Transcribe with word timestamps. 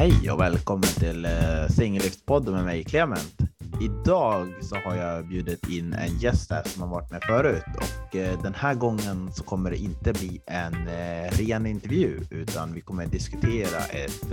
Hej 0.00 0.30
och 0.30 0.40
välkommen 0.40 0.82
till 0.82 1.24
eh, 1.24 1.68
Singellyftspodden 1.70 2.54
med 2.54 2.64
mig 2.64 2.84
Clement. 2.84 3.36
Idag 3.80 4.64
så 4.64 4.76
har 4.76 4.96
jag 4.96 5.28
bjudit 5.28 5.68
in 5.68 5.92
en 5.92 6.18
gäst 6.18 6.50
här 6.50 6.62
som 6.62 6.82
har 6.82 6.88
varit 6.88 7.10
med 7.10 7.22
förut 7.22 7.64
och 7.76 8.16
eh, 8.16 8.42
den 8.42 8.54
här 8.54 8.74
gången 8.74 9.32
så 9.32 9.44
kommer 9.44 9.70
det 9.70 9.76
inte 9.76 10.12
bli 10.12 10.40
en 10.46 10.74
eh, 10.88 11.30
ren 11.30 11.66
intervju 11.66 12.20
utan 12.30 12.72
vi 12.72 12.80
kommer 12.80 13.06
diskutera 13.06 13.78
ett, 13.78 14.32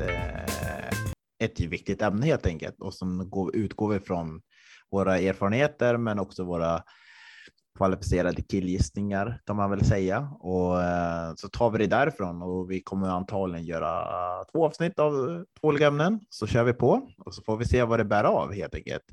ett 1.39 1.59
viktigt 1.59 2.01
ämne 2.01 2.25
helt 2.25 2.45
enkelt 2.45 2.81
och 2.81 2.93
som 2.93 3.29
går, 3.29 3.55
utgår 3.55 3.95
ifrån 3.95 4.41
våra 4.91 5.17
erfarenheter 5.17 5.97
men 5.97 6.19
också 6.19 6.43
våra 6.43 6.83
kvalificerade 7.77 8.41
killgissningar 8.41 9.41
kan 9.45 9.55
man 9.55 9.69
väl 9.69 9.85
säga 9.85 10.29
och 10.39 10.83
eh, 10.83 11.33
så 11.35 11.49
tar 11.49 11.69
vi 11.69 11.77
det 11.77 11.87
därifrån 11.87 12.41
och 12.41 12.71
vi 12.71 12.81
kommer 12.81 13.07
antagligen 13.07 13.65
göra 13.65 14.43
två 14.43 14.65
avsnitt 14.65 14.99
av 14.99 15.11
två 15.61 15.67
olika 15.67 15.87
ämnen 15.87 16.19
så 16.29 16.47
kör 16.47 16.63
vi 16.63 16.73
på 16.73 17.09
och 17.17 17.35
så 17.35 17.43
får 17.43 17.57
vi 17.57 17.65
se 17.65 17.83
vad 17.83 17.99
det 17.99 18.05
bär 18.05 18.23
av 18.23 18.53
helt 18.53 18.75
enkelt. 18.75 19.03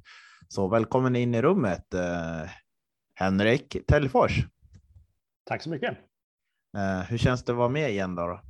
Så 0.49 0.69
välkommen 0.69 1.17
in 1.17 1.35
i 1.35 1.43
rummet 1.43 1.95
eh, 1.95 2.51
Henrik 3.15 3.77
Tellfors. 3.87 4.47
Tack 5.45 5.63
så 5.63 5.71
mycket. 5.71 5.99
Eh, 6.77 7.01
hur 7.09 7.19
känns 7.19 7.45
det 7.45 7.53
att 7.53 7.59
vara 7.59 7.69
med 7.69 7.91
igen 7.91 8.15
då? 8.15 8.41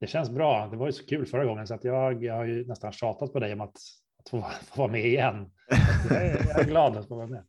Det 0.00 0.06
känns 0.06 0.30
bra. 0.30 0.68
Det 0.70 0.76
var 0.76 0.86
ju 0.86 0.92
så 0.92 1.06
kul 1.06 1.26
förra 1.26 1.44
gången 1.44 1.66
så 1.66 1.74
att 1.74 1.84
jag, 1.84 2.24
jag 2.24 2.34
har 2.34 2.44
ju 2.44 2.66
nästan 2.66 2.92
tjatat 2.92 3.32
på 3.32 3.40
dig 3.40 3.52
om 3.52 3.60
att, 3.60 3.76
att 4.18 4.28
få, 4.30 4.40
få 4.40 4.80
vara 4.80 4.92
med 4.92 5.04
igen. 5.04 5.50
Jag 6.10 6.22
är, 6.22 6.46
jag 6.48 6.60
är 6.60 6.64
glad 6.64 6.96
att 6.96 7.08
få 7.08 7.16
vara 7.16 7.26
med. 7.26 7.44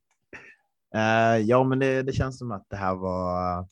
Uh, 0.95 1.41
ja, 1.41 1.63
men 1.63 1.79
det, 1.79 2.03
det, 2.03 2.13
känns 2.13 2.37
som 2.37 2.51
att 2.51 2.65
det 2.69 2.75
här 2.75 2.95
var. 2.95 3.67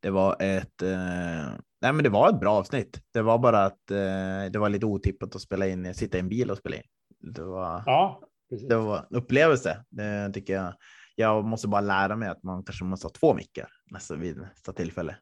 Det 0.00 0.10
var 0.10 0.36
ett. 0.42 0.82
Uh, 0.82 1.58
nej, 1.80 1.92
men 1.92 2.02
det 2.02 2.08
var 2.10 2.28
ett 2.28 2.40
bra 2.40 2.52
avsnitt. 2.52 3.02
Det 3.12 3.22
var 3.22 3.38
bara 3.38 3.64
att 3.64 3.90
uh, 3.90 4.50
det 4.52 4.58
var 4.58 4.68
lite 4.68 4.86
otippat 4.86 5.34
att 5.36 5.42
spela 5.42 5.66
in, 5.66 5.94
sitta 5.94 6.16
i 6.16 6.20
en 6.20 6.28
bil 6.28 6.50
och 6.50 6.58
spela 6.58 6.76
in. 6.76 6.82
Det 7.20 7.44
var. 7.44 7.82
Ja, 7.86 8.20
precis. 8.50 8.68
det 8.68 8.76
var 8.76 8.98
en 8.98 9.16
upplevelse. 9.16 9.84
Det 9.88 10.32
tycker 10.32 10.54
jag. 10.54 10.74
Jag 11.16 11.44
måste 11.44 11.68
bara 11.68 11.80
lära 11.80 12.16
mig 12.16 12.28
att 12.28 12.42
man 12.42 12.64
kanske 12.64 12.84
måste 12.84 13.06
ha 13.06 13.12
två 13.12 13.34
mickar 13.34 13.68
nästa 13.90 14.16
vid 14.16 14.36
nästa 14.36 14.72
tillfälle. 14.72 15.16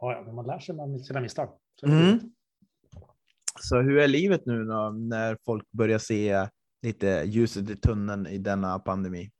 Ja, 0.00 0.22
men 0.26 0.34
man 0.34 0.46
lär 0.46 0.58
sig 0.58 0.74
man 0.74 0.98
sina 0.98 1.20
misstag. 1.20 1.48
Så, 1.80 1.86
mm. 1.86 2.18
Så 3.60 3.80
hur 3.80 3.98
är 3.98 4.08
livet 4.08 4.46
nu 4.46 4.64
då, 4.64 4.90
när 4.90 5.38
folk 5.44 5.70
börjar 5.70 5.98
se 5.98 6.48
lite 6.82 7.22
ljuset 7.26 7.70
i 7.70 7.76
tunneln 7.76 8.26
i 8.26 8.38
denna 8.38 8.78
pandemi? 8.78 9.30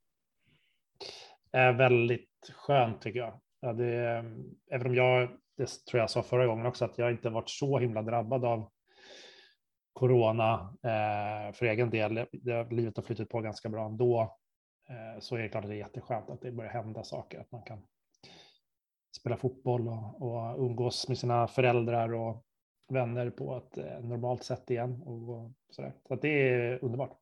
Är 1.52 1.72
väldigt 1.72 2.52
skönt 2.54 3.00
tycker 3.02 3.18
jag. 3.18 3.40
Ja, 3.60 3.72
det, 3.72 4.24
även 4.70 4.86
om 4.86 4.94
jag, 4.94 5.28
det 5.56 5.66
tror 5.90 6.00
jag 6.00 6.10
sa 6.10 6.22
förra 6.22 6.46
gången 6.46 6.66
också, 6.66 6.84
att 6.84 6.98
jag 6.98 7.10
inte 7.10 7.30
varit 7.30 7.50
så 7.50 7.78
himla 7.78 8.02
drabbad 8.02 8.44
av 8.44 8.70
corona 9.92 10.76
eh, 10.82 11.52
för 11.52 11.66
egen 11.66 11.90
del. 11.90 12.14
Det, 12.32 12.70
livet 12.70 12.96
har 12.96 13.02
flyttat 13.02 13.28
på 13.28 13.40
ganska 13.40 13.68
bra 13.68 13.86
ändå. 13.86 14.36
Eh, 14.88 15.20
så 15.20 15.36
är 15.36 15.42
det 15.42 15.48
klart 15.48 15.64
att 15.64 15.70
det 15.70 15.76
är 15.76 15.78
jätteskönt 15.78 16.30
att 16.30 16.40
det 16.40 16.52
börjar 16.52 16.70
hända 16.70 17.04
saker, 17.04 17.40
att 17.40 17.52
man 17.52 17.62
kan 17.62 17.86
spela 19.16 19.36
fotboll 19.36 19.88
och, 19.88 20.22
och 20.22 20.64
umgås 20.64 21.08
med 21.08 21.18
sina 21.18 21.48
föräldrar 21.48 22.14
och 22.14 22.44
vänner 22.88 23.30
på 23.30 23.56
ett 23.56 23.78
eh, 23.78 24.00
normalt 24.00 24.44
sätt 24.44 24.70
igen. 24.70 25.02
Och, 25.02 25.52
sådär. 25.70 25.94
Så 26.08 26.14
att 26.14 26.22
det 26.22 26.48
är 26.48 26.84
underbart. 26.84 27.18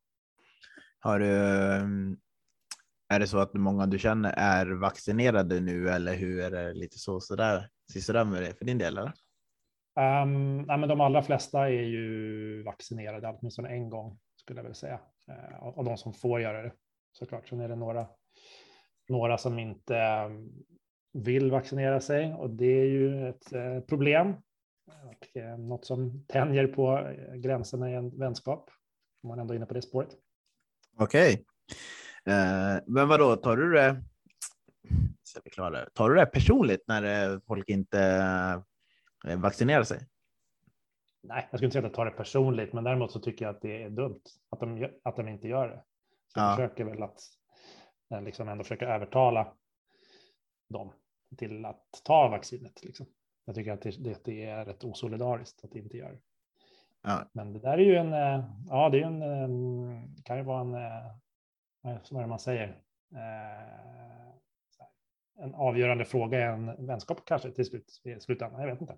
Har 1.06 1.18
du, 1.18 1.26
eh, 1.26 1.84
är 3.14 3.20
det 3.20 3.26
så 3.26 3.38
att 3.38 3.54
många 3.54 3.86
du 3.86 3.98
känner 3.98 4.34
är 4.36 4.66
vaccinerade 4.66 5.60
nu 5.60 5.88
eller 5.88 6.14
hur 6.14 6.41
är 6.41 6.50
det 6.50 6.75
lite 6.75 6.98
så 6.98 7.20
sådär? 7.20 7.69
Sisådär 7.92 8.25
med 8.25 8.42
det 8.42 8.54
för 8.54 8.64
din 8.64 8.78
del? 8.78 8.98
Eller? 8.98 9.12
Um, 10.22 10.62
nej, 10.62 10.78
men 10.78 10.88
de 10.88 11.00
allra 11.00 11.22
flesta 11.22 11.69
är 11.69 11.82
ju 11.82 12.62
vaccinerade, 12.62 13.28
åtminstone 13.28 13.69
en 13.69 13.91
gång 13.91 14.19
skulle 14.36 14.58
jag 14.58 14.62
vilja 14.62 14.75
säga. 14.75 15.00
Uh, 15.31 15.64
av 15.78 15.84
de 15.84 15.97
som 15.97 16.12
får 16.12 16.41
göra 16.41 16.62
det 16.62 16.72
såklart. 17.12 17.48
Sen 17.48 17.60
är 17.60 17.69
det 17.69 17.76
några, 17.76 18.06
några 19.08 19.38
som 19.38 19.58
inte 19.58 19.97
ehm, 19.97 20.48
vill 21.12 21.50
vaccinera 21.50 22.00
sig 22.00 22.34
och 22.34 22.50
det 22.50 22.81
är 22.81 22.86
ju 22.86 23.28
ett 23.28 23.52
uh, 23.54 23.81
problem. 23.81 24.34
Och, 24.86 25.42
uh, 25.42 25.58
något 25.58 25.84
som 25.84 26.25
tänjer 26.26 26.66
på 26.66 27.14
gränserna 27.34 27.91
i 27.91 27.94
en 27.94 28.19
vänskap. 28.19 28.70
Om 29.22 29.28
man 29.28 29.38
ändå 29.38 29.54
är 29.54 29.56
inne 29.56 29.66
på 29.66 29.75
det 29.75 29.82
spåret. 29.82 30.16
Okej. 30.98 31.32
Okay. 31.32 31.44
Eh, 32.34 32.82
men 32.86 33.08
vad 33.08 33.20
då 33.20 33.36
tar 33.36 33.56
du 33.56 33.72
det? 33.72 34.02
Ska 35.22 35.40
vi 35.44 35.50
klara 35.50 35.70
det? 35.70 35.90
Tar 35.94 36.10
du 36.10 36.16
det 36.16 36.26
personligt 36.26 36.84
när 36.88 37.32
eh, 37.32 37.40
folk 37.46 37.68
inte 37.68 38.00
eh, 39.26 39.38
vaccinerar 39.38 39.82
sig? 39.82 40.00
Nej, 41.22 41.48
jag 41.50 41.58
skulle 41.58 41.66
inte 41.66 41.72
säga 41.72 41.86
att 41.86 41.90
jag 41.90 41.94
tar 41.94 42.04
det 42.04 42.10
personligt, 42.10 42.72
men 42.72 42.84
däremot 42.84 43.12
så 43.12 43.20
tycker 43.20 43.44
jag 43.44 43.54
att 43.54 43.62
det 43.62 43.82
är 43.82 43.90
dumt 43.90 44.20
att 44.50 44.60
de, 44.60 44.90
att 45.02 45.16
de 45.16 45.28
inte 45.28 45.48
gör 45.48 45.68
det. 45.68 45.84
Så 46.26 46.40
jag 46.40 46.56
försöker 46.56 46.84
väl 46.84 47.02
att 47.02 47.20
liksom 48.22 48.48
ändå 48.48 48.64
försöka 48.64 48.94
övertala 48.94 49.52
dem 50.68 50.92
till 51.36 51.64
att 51.64 51.84
ta 52.04 52.28
vaccinet. 52.28 52.84
Liksom. 52.84 53.06
Jag 53.44 53.54
tycker 53.54 53.72
att 53.72 53.82
det, 53.82 54.24
det 54.24 54.44
är 54.44 54.64
rätt 54.64 54.84
osolidariskt 54.84 55.64
att 55.64 55.74
inte 55.74 55.96
göra 55.96 56.12
det. 56.12 56.20
Ja. 57.06 57.28
Men 57.33 57.53
det 57.53 57.59
där 57.59 57.72
är 57.72 57.84
ju 57.84 57.97
en, 57.97 58.12
eh, 58.12 58.44
ja 58.69 58.89
det 58.89 59.00
är 59.00 59.05
en, 59.05 60.22
kan 60.25 60.37
ju 60.37 60.43
vara 60.43 60.61
en, 60.61 60.75
eh, 60.75 62.00
vad 62.11 62.21
är 62.21 62.21
det 62.21 62.27
man 62.27 62.39
säger, 62.39 62.69
eh, 63.15 64.34
en 65.44 65.55
avgörande 65.55 66.05
fråga 66.05 66.39
i 66.39 66.43
en 66.43 66.87
vänskap 66.87 67.19
kanske 67.25 67.50
till 67.50 67.65
slut, 67.65 68.00
i 68.05 68.21
slutändan, 68.21 68.61
jag 68.61 68.71
vet 68.71 68.81
inte. 68.81 68.94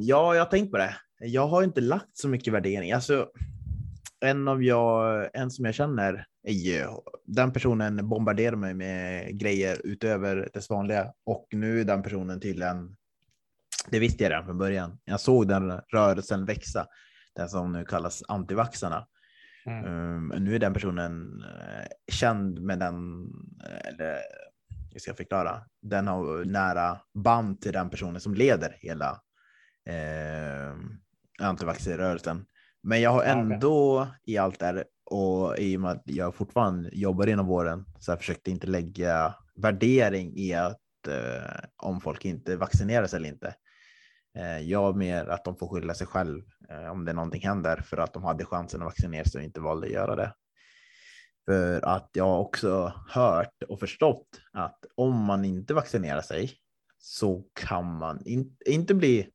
Ja, 0.00 0.34
jag 0.34 0.44
har 0.44 0.50
tänkt 0.50 0.70
på 0.70 0.78
det. 0.78 0.96
Jag 1.18 1.46
har 1.46 1.62
inte 1.62 1.80
lagt 1.80 2.16
så 2.16 2.28
mycket 2.28 2.52
värdering. 2.52 2.92
Alltså, 2.92 3.30
en 4.20 4.48
av 4.48 4.62
jag, 4.62 5.28
en 5.32 5.50
som 5.50 5.64
jag 5.64 5.74
känner, 5.74 6.26
är 6.42 6.88
den 7.24 7.52
personen 7.52 8.08
bombarderar 8.08 8.56
mig 8.56 8.74
med 8.74 9.28
grejer 9.38 9.80
utöver 9.84 10.48
det 10.52 10.70
vanliga 10.70 11.12
och 11.26 11.48
nu 11.52 11.80
är 11.80 11.84
den 11.84 12.02
personen 12.02 12.40
tydligen 12.40 12.96
det 13.88 13.98
visste 13.98 14.24
jag 14.24 14.30
redan 14.30 14.44
från 14.44 14.58
början. 14.58 14.98
Jag 15.04 15.20
såg 15.20 15.48
den 15.48 15.80
rörelsen 15.92 16.44
växa, 16.44 16.86
den 17.36 17.48
som 17.48 17.72
nu 17.72 17.84
kallas 17.84 18.22
antivaxarna. 18.28 19.06
Mm. 19.66 19.84
Um, 19.84 20.44
nu 20.44 20.54
är 20.54 20.58
den 20.58 20.74
personen 20.74 21.42
uh, 21.42 21.86
känd 22.12 22.60
med 22.60 22.78
den, 22.78 22.94
eller 23.84 24.18
jag 24.92 25.02
ska 25.02 25.14
förklara, 25.14 25.62
den 25.82 26.06
har 26.06 26.44
nära 26.44 27.00
band 27.14 27.60
till 27.60 27.72
den 27.72 27.90
personen 27.90 28.20
som 28.20 28.34
leder 28.34 28.76
hela 28.78 29.10
uh, 29.90 30.76
antivaxrörelsen. 31.40 32.46
Men 32.82 33.00
jag 33.00 33.10
har 33.10 33.22
ändå 33.22 34.00
okay. 34.00 34.12
i 34.24 34.38
allt 34.38 34.60
det 34.60 34.84
och 35.04 35.58
i 35.58 35.76
och 35.76 35.80
med 35.80 35.90
att 35.90 36.02
jag 36.04 36.34
fortfarande 36.34 36.90
jobbar 36.92 37.26
inom 37.26 37.46
vården 37.46 37.84
så 37.98 38.10
jag 38.10 38.18
försökte 38.18 38.50
inte 38.50 38.66
lägga 38.66 39.34
värdering 39.56 40.36
i 40.36 40.54
att 40.54 40.80
uh, 41.08 41.60
om 41.76 42.00
folk 42.00 42.24
inte 42.24 42.56
vaccinerar 42.56 43.06
sig 43.06 43.16
eller 43.16 43.28
inte. 43.28 43.54
Eh, 44.38 44.58
jag 44.58 44.96
mer 44.96 45.26
att 45.26 45.44
de 45.44 45.56
får 45.56 45.68
skylla 45.68 45.94
sig 45.94 46.06
själv 46.06 46.42
eh, 46.70 46.90
om 46.90 47.04
det 47.04 47.12
någonting 47.12 47.42
händer 47.42 47.76
för 47.76 47.96
att 47.96 48.12
de 48.14 48.24
hade 48.24 48.44
chansen 48.44 48.80
att 48.82 48.86
vaccinera 48.86 49.24
sig 49.24 49.38
och 49.38 49.44
inte 49.44 49.60
valde 49.60 49.86
att 49.86 49.92
göra 49.92 50.16
det. 50.16 50.34
För 51.44 51.84
att 51.84 52.10
jag 52.12 52.40
också 52.40 52.92
hört 53.08 53.62
och 53.68 53.80
förstått 53.80 54.28
att 54.52 54.78
om 54.94 55.24
man 55.24 55.44
inte 55.44 55.74
vaccinerar 55.74 56.22
sig 56.22 56.52
så 56.98 57.44
kan 57.54 57.98
man 57.98 58.26
in, 58.26 58.56
inte 58.66 58.94
bli 58.94 59.28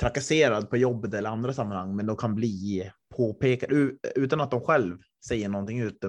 trakasserad 0.00 0.70
på 0.70 0.76
jobbet 0.76 1.14
eller 1.14 1.30
andra 1.30 1.52
sammanhang, 1.52 1.96
men 1.96 2.06
de 2.06 2.16
kan 2.16 2.34
bli 2.34 2.90
påpekade 3.16 3.90
utan 4.16 4.40
att 4.40 4.50
de 4.50 4.60
själv 4.60 4.98
säger 5.26 5.48
någonting 5.48 5.80
ut 5.80 6.04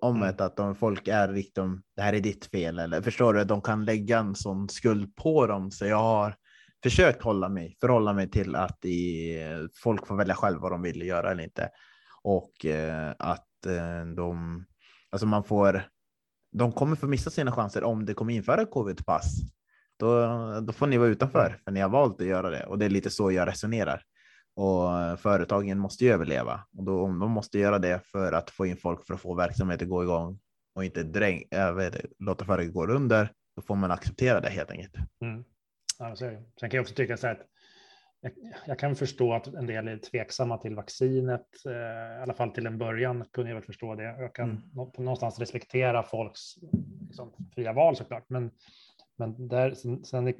om 0.00 0.16
mm. 0.16 0.36
det, 0.36 0.44
att 0.44 0.56
de, 0.56 0.74
folk 0.74 1.08
är 1.08 1.28
liksom, 1.28 1.82
det 1.96 2.02
här 2.02 2.12
är 2.12 2.20
ditt 2.20 2.46
fel, 2.46 2.78
eller 2.78 3.02
förstår 3.02 3.34
du, 3.34 3.44
de 3.44 3.62
kan 3.62 3.84
lägga 3.84 4.18
en 4.18 4.34
sån 4.34 4.68
skuld 4.68 5.16
på 5.16 5.46
dem. 5.46 5.70
Så 5.70 5.86
jag 5.86 6.02
har 6.02 6.36
försökt 6.82 7.22
hålla 7.22 7.48
mig, 7.48 7.76
förhålla 7.80 8.12
mig 8.12 8.30
till 8.30 8.54
att 8.54 8.84
i, 8.84 9.36
folk 9.82 10.06
får 10.06 10.16
välja 10.16 10.34
själv 10.34 10.60
vad 10.60 10.72
de 10.72 10.82
vill 10.82 11.02
göra 11.02 11.30
eller 11.30 11.42
inte. 11.42 11.70
Och 12.22 12.64
eh, 12.64 13.14
att 13.18 13.66
eh, 13.66 14.06
de, 14.16 14.64
alltså 15.10 15.26
man 15.26 15.44
får, 15.44 15.82
de 16.52 16.72
kommer 16.72 16.96
få 16.96 17.06
missa 17.06 17.30
sina 17.30 17.52
chanser 17.52 17.84
om 17.84 18.04
det 18.04 18.14
kommer 18.14 18.34
införa 18.34 18.66
covidpass. 18.66 19.34
Då, 19.98 20.26
då 20.60 20.72
får 20.72 20.86
ni 20.86 20.98
vara 20.98 21.08
utanför, 21.08 21.60
för 21.64 21.70
ni 21.70 21.80
har 21.80 21.88
valt 21.88 22.20
att 22.20 22.26
göra 22.26 22.50
det. 22.50 22.66
Och 22.66 22.78
det 22.78 22.84
är 22.84 22.90
lite 22.90 23.10
så 23.10 23.32
jag 23.32 23.48
resonerar. 23.48 24.02
Och 24.56 25.20
företagen 25.20 25.78
måste 25.78 26.04
ju 26.04 26.12
överleva. 26.12 26.60
Och 26.78 26.84
då, 26.84 27.02
om 27.02 27.18
de 27.18 27.30
måste 27.30 27.58
göra 27.58 27.78
det 27.78 28.00
för 28.04 28.32
att 28.32 28.50
få 28.50 28.66
in 28.66 28.76
folk 28.76 29.06
för 29.06 29.14
att 29.14 29.20
få 29.20 29.34
verksamheten 29.34 29.86
att 29.86 29.90
gå 29.90 30.02
igång 30.02 30.38
och 30.74 30.84
inte 30.84 31.02
dräng, 31.02 31.44
eh, 31.50 31.66
äh, 31.66 31.74
vet, 31.74 32.04
låta 32.18 32.44
företaget 32.44 32.74
gå 32.74 32.86
under, 32.86 33.32
då 33.56 33.62
får 33.62 33.76
man 33.76 33.90
acceptera 33.90 34.40
det 34.40 34.48
helt 34.48 34.70
enkelt. 34.70 34.94
Mm. 35.22 35.44
Så 35.98 36.16
Sen 36.16 36.44
kan 36.60 36.70
jag 36.70 36.80
också 36.80 36.94
tycka 36.94 37.16
så 37.16 37.26
här 37.26 37.34
att 37.34 37.46
jag, 38.20 38.32
jag, 38.66 38.78
kan 38.78 38.96
förstå 38.96 39.34
att 39.34 39.46
en 39.46 39.66
del 39.66 39.88
är 39.88 39.98
tveksamma 39.98 40.58
till 40.58 40.74
vaccinet, 40.74 41.46
eh, 41.66 42.18
i 42.18 42.22
alla 42.22 42.34
fall 42.34 42.50
till 42.50 42.66
en 42.66 42.78
början 42.78 43.24
kunde 43.32 43.50
jag 43.50 43.54
väl 43.54 43.64
förstå 43.64 43.94
det. 43.94 44.02
Jag 44.02 44.34
kan 44.34 44.50
mm. 44.50 44.90
någonstans 44.98 45.38
respektera 45.38 46.02
folks 46.02 46.40
liksom, 47.06 47.32
fria 47.54 47.72
val 47.72 47.96
såklart, 47.96 48.24
men, 48.28 48.50
men 49.16 49.48
där, 49.48 49.74
sen, 49.74 50.04
sen 50.04 50.34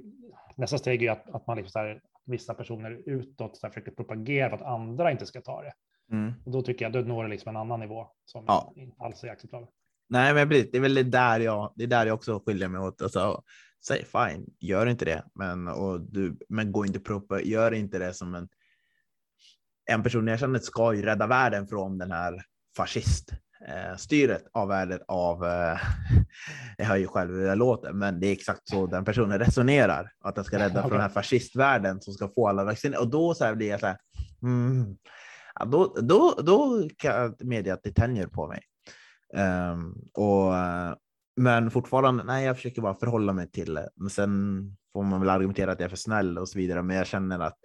nästa 0.57 0.79
steg 0.79 1.03
är 1.03 1.11
att, 1.11 1.31
att 1.31 1.47
man 1.47 1.57
liksom 1.57 1.73
så 1.73 1.79
här, 1.79 2.03
vissa 2.25 2.55
personer 2.55 3.03
utåt 3.07 3.57
så 3.57 3.67
här, 3.67 3.73
försöker 3.73 3.93
propagera 3.93 4.51
för 4.51 4.57
att 4.57 4.73
andra 4.73 5.11
inte 5.11 5.27
ska 5.27 5.41
ta 5.41 5.63
det. 5.63 5.73
Mm. 6.11 6.33
Och 6.45 6.53
då 6.53 6.63
tycker 6.63 6.85
jag 6.85 6.93
då 6.93 7.01
når 7.01 7.23
det 7.23 7.31
liksom 7.31 7.49
en 7.49 7.57
annan 7.57 7.81
nivå 7.81 8.09
som 8.25 8.45
Ja. 8.47 8.73
inte 8.77 9.05
alls 9.05 9.25
är 9.25 9.29
acceptabel. 9.29 9.69
Nej, 10.09 10.35
men 10.35 10.49
precis, 10.49 10.71
det 10.73 10.79
är 10.79 10.83
väl 10.83 10.95
det 10.95 11.03
där 11.03 11.41
jag, 11.41 11.73
det 11.77 11.85
är 11.85 11.89
där 11.89 12.07
jag 12.07 12.15
också 12.15 12.43
skiljer 12.47 12.69
mig 12.69 12.81
åt. 12.81 13.03
Alltså, 13.03 13.43
säg 13.87 14.05
fine, 14.05 14.47
gör 14.61 14.87
inte 14.87 15.05
det, 15.05 15.25
men, 15.35 15.69
och 15.69 16.01
du, 16.01 16.39
men 16.49 16.73
gå 16.73 16.87
inte 16.87 17.01
propa, 17.01 17.41
gör 17.41 17.75
inte 17.75 17.99
det 17.99 18.15
som 18.15 18.35
en, 18.35 18.49
en 19.91 20.03
person 20.03 20.27
jag 20.27 20.39
känner 20.39 20.59
ska 20.59 20.95
ju 20.95 21.03
rädda 21.03 21.27
världen 21.27 21.69
från 21.69 21.99
den 21.99 22.13
här 22.13 22.43
fascist 22.77 23.33
eh, 23.69 23.97
styret 23.97 24.45
av 24.53 24.69
världen 24.69 25.01
av, 25.09 25.45
eh, 25.45 25.79
jag 26.79 26.85
hör 26.85 26.97
ju 26.97 27.07
själv 27.07 27.35
hur 27.35 27.47
det 27.47 27.55
låter, 27.55 27.93
men 27.93 28.21
det 28.21 28.27
är 28.27 28.33
exakt 28.33 28.69
så 28.69 28.87
den 28.87 29.05
personen 29.05 29.39
resonerar, 29.39 30.13
att 30.21 30.35
den 30.35 30.45
ska 30.45 30.59
rädda 30.59 30.83
från 30.83 30.91
den 30.91 31.01
här 31.01 31.09
fascistvärlden 31.09 32.01
som 32.01 32.15
ska 32.15 32.29
få 32.29 32.49
alla 32.49 32.65
vacciner. 32.65 33.01
Och 33.01 33.11
då 33.11 33.35
så 33.35 33.45
här 33.45 33.55
blir 33.55 33.69
jag 33.69 33.81
så 33.81 33.87
här, 33.87 33.99
mm, 34.43 34.97
då, 35.67 35.97
då, 36.01 36.35
då 36.43 36.89
kan 36.97 37.15
jag 37.15 37.45
medge 37.45 37.73
att 37.73 37.83
det 37.83 37.93
tänjer 37.93 38.27
på 38.27 38.47
mig. 38.47 38.63
Ehm, 39.35 39.95
och, 40.15 40.57
eh, 40.57 40.95
men 41.37 41.71
fortfarande, 41.71 42.25
nej, 42.25 42.45
jag 42.45 42.57
försöker 42.57 42.83
bara 42.83 42.95
förhålla 42.95 43.33
mig 43.33 43.51
till 43.51 43.75
det. 43.75 43.89
Men 43.97 44.11
sen 44.11 44.63
får 44.93 45.03
man 45.03 45.21
väl 45.21 45.31
argumentera 45.31 45.73
att 45.73 45.81
jag 45.81 45.85
är 45.85 45.91
för 45.91 45.97
snäll 45.97 46.39
och 46.39 46.49
så 46.49 46.59
vidare, 46.59 46.83
men 46.83 46.97
jag 46.97 47.07
känner 47.07 47.39
att 47.39 47.57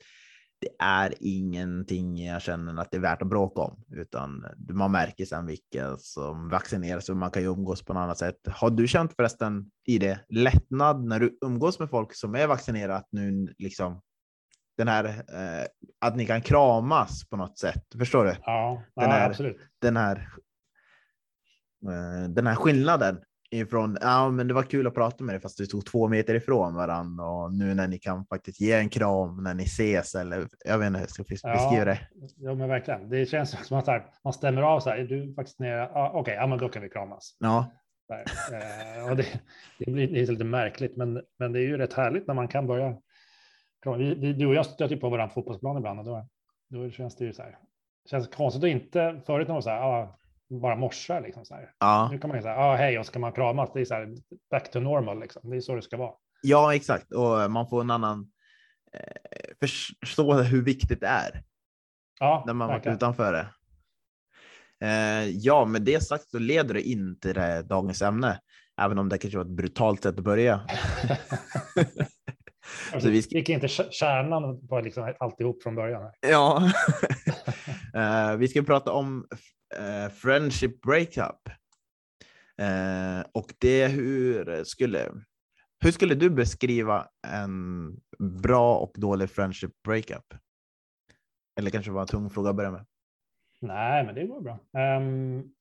det 0.61 0.69
är 0.79 1.13
ingenting 1.19 2.25
jag 2.25 2.41
känner 2.41 2.81
att 2.81 2.91
det 2.91 2.97
är 2.97 3.01
värt 3.01 3.21
att 3.21 3.27
bråka 3.27 3.61
om, 3.61 3.83
utan 3.91 4.45
man 4.69 4.91
märker 4.91 5.25
sen 5.25 5.45
vilka 5.45 5.97
som 5.97 6.49
vaccineras 6.49 7.09
och 7.09 7.17
man 7.17 7.31
kan 7.31 7.41
ju 7.43 7.47
umgås 7.49 7.85
på 7.85 7.93
något 7.93 8.01
annat 8.01 8.17
sätt. 8.17 8.35
Har 8.47 8.69
du 8.69 8.87
känt 8.87 9.13
förresten 9.15 9.71
i 9.87 9.97
det 9.97 10.19
lättnad 10.29 11.03
när 11.05 11.19
du 11.19 11.37
umgås 11.45 11.79
med 11.79 11.89
folk 11.89 12.15
som 12.15 12.35
är 12.35 12.47
vaccinerat 12.47 13.07
nu, 13.11 13.53
liksom 13.57 14.01
den 14.77 14.87
här 14.87 15.05
eh, 15.05 15.65
att 16.01 16.15
ni 16.15 16.25
kan 16.25 16.41
kramas 16.41 17.29
på 17.29 17.37
något 17.37 17.57
sätt? 17.57 17.83
Förstår 17.97 18.25
du? 18.25 18.35
Ja, 18.45 18.83
Den 18.95 19.09
ja 19.09 19.15
är- 19.15 19.29
absolut. 19.29 19.57
Den 19.81 19.97
här. 19.97 20.29
Eh, 21.87 22.29
den 22.29 22.47
här 22.47 22.55
skillnaden 22.55 23.21
ifrån. 23.51 23.97
Ja, 24.01 24.29
men 24.29 24.47
det 24.47 24.53
var 24.53 24.63
kul 24.63 24.87
att 24.87 24.93
prata 24.93 25.23
med 25.23 25.35
dig 25.35 25.41
fast 25.41 25.57
du 25.57 25.65
stod 25.65 25.85
två 25.85 26.07
meter 26.07 26.35
ifrån 26.35 26.73
varandra 26.75 27.25
och 27.25 27.53
nu 27.53 27.73
när 27.73 27.87
ni 27.87 27.99
kan 27.99 28.25
faktiskt 28.25 28.61
ge 28.61 28.73
en 28.73 28.89
kram 28.89 29.43
när 29.43 29.53
ni 29.53 29.63
ses 29.63 30.15
eller 30.15 30.47
jag 30.65 30.77
vet 30.77 30.87
inte 30.87 30.97
hur 30.99 31.03
jag 31.03 31.09
ska 31.09 31.23
bes- 31.23 31.39
Ja. 31.43 31.53
beskriva 31.53 31.85
det. 31.85 31.99
Ja, 32.37 32.53
men 32.55 32.69
verkligen. 32.69 33.09
Det 33.09 33.25
känns 33.25 33.67
som 33.67 33.77
att 33.77 33.87
här, 33.87 34.05
man 34.23 34.33
stämmer 34.33 34.61
av 34.61 34.79
så 34.79 34.89
här. 34.89 34.97
Är 34.97 35.03
du 35.03 35.33
vaccinerad? 35.33 35.89
Ja, 35.93 36.11
Okej, 36.13 36.33
ja, 36.35 36.47
men 36.47 36.57
då 36.57 36.69
kan 36.69 36.81
vi 36.81 36.89
kramas. 36.89 37.37
Ja. 37.39 37.71
Eh, 38.13 39.09
och 39.11 39.17
det, 39.17 39.25
det 39.79 39.91
blir 39.91 40.07
det 40.07 40.21
är 40.21 40.27
lite 40.27 40.43
märkligt, 40.43 40.97
men, 40.97 41.21
men 41.39 41.51
det 41.53 41.59
är 41.59 41.63
ju 41.63 41.77
rätt 41.77 41.93
härligt 41.93 42.27
när 42.27 42.33
man 42.33 42.47
kan 42.47 42.67
börja. 42.67 42.97
Vi, 43.97 44.13
vi, 44.15 44.33
du 44.33 44.45
och 44.47 44.53
jag 44.55 44.65
stöter 44.65 44.95
på 44.95 45.09
varandra 45.09 45.33
fotbollsplan 45.33 45.77
ibland 45.77 45.99
och 45.99 46.05
då, 46.05 46.27
då 46.69 46.89
känns 46.89 47.15
det 47.15 47.25
ju 47.25 47.33
så 47.33 47.41
här. 47.41 47.51
Det 48.03 48.09
känns 48.09 48.27
konstigt 48.27 48.63
att 48.63 48.69
inte 48.69 49.21
förut 49.25 49.47
när 49.47 49.55
man 49.55 49.63
så 49.63 49.69
här, 49.69 49.81
ah, 49.81 50.19
bara 50.61 50.75
morsar 50.75 51.21
liksom 51.21 51.45
så 51.45 51.53
här. 51.55 51.69
ja, 51.79 52.09
Nu 52.11 52.17
kan 52.19 52.27
man 52.27 52.37
ju 52.37 52.41
säga, 52.41 52.55
ah, 52.57 52.75
hej, 52.75 52.99
och 52.99 53.05
så 53.05 53.11
kan 53.11 53.21
man 53.21 53.31
kramas. 53.33 53.69
Det 53.73 53.81
är 53.81 53.85
så 53.85 53.93
här, 53.93 54.15
back 54.51 54.71
to 54.71 54.79
normal 54.79 55.19
liksom. 55.19 55.49
Det 55.49 55.55
är 55.55 55.61
så 55.61 55.75
det 55.75 55.81
ska 55.81 55.97
vara. 55.97 56.11
ja, 56.41 56.75
exakt. 56.75 57.11
Och 57.11 57.51
man 57.51 57.69
får 57.69 57.81
en 57.81 57.91
annan 57.91 58.31
eh, 58.93 59.67
förstå 60.01 60.33
hur 60.33 60.61
viktigt 60.63 60.99
det 61.01 61.07
är 61.07 61.43
Ja, 62.19 62.43
när 62.47 62.53
man 62.53 62.67
varit 62.67 62.77
verkligen. 62.77 62.95
utanför 62.97 63.33
det. 63.33 63.47
Eh, 64.87 65.29
ja, 65.29 65.65
med 65.65 65.81
det 65.81 66.03
sagt 66.03 66.29
så 66.29 66.39
leder 66.39 66.73
det 66.73 66.81
in 66.81 67.19
till 67.19 67.33
det 67.33 67.61
dagens 67.63 68.01
ämne, 68.01 68.39
även 68.81 68.99
om 68.99 69.09
det 69.09 69.17
kanske 69.17 69.37
var 69.37 69.45
ett 69.45 69.51
brutalt 69.51 70.03
sätt 70.03 70.17
att 70.17 70.23
börja. 70.23 70.61
Alltså, 72.93 73.09
vi 73.09 73.21
ska- 73.21 73.35
gick 73.35 73.49
inte 73.49 73.67
kärnan 73.67 74.67
på 74.67 74.79
liksom 74.81 75.13
alltihop 75.19 75.63
från 75.63 75.75
början. 75.75 76.01
Här. 76.03 76.11
Ja, 76.31 76.71
Eh, 77.95 78.35
vi 78.37 78.47
ska 78.47 78.61
prata 78.61 78.91
om 78.91 79.27
eh, 79.79 80.09
friendship 80.09 80.81
breakup. 80.81 81.49
Eh, 82.57 83.25
och 83.31 83.53
det 83.57 83.87
hur 83.87 84.63
skulle, 84.63 85.11
hur 85.79 85.91
skulle 85.91 86.15
du 86.15 86.29
beskriva 86.29 87.07
en 87.27 87.95
bra 88.19 88.77
och 88.77 88.93
dålig 88.95 89.29
friendship 89.29 89.71
breakup? 89.83 90.33
Eller 91.59 91.69
kanske 91.69 91.91
var 91.91 92.01
en 92.01 92.07
tung 92.07 92.29
fråga 92.29 92.49
att 92.49 92.55
börja 92.55 92.71
med. 92.71 92.85
Nej, 93.61 94.05
men 94.05 94.15
det 94.15 94.27
går 94.27 94.41
bra. 94.41 94.59
Um, 94.97 95.53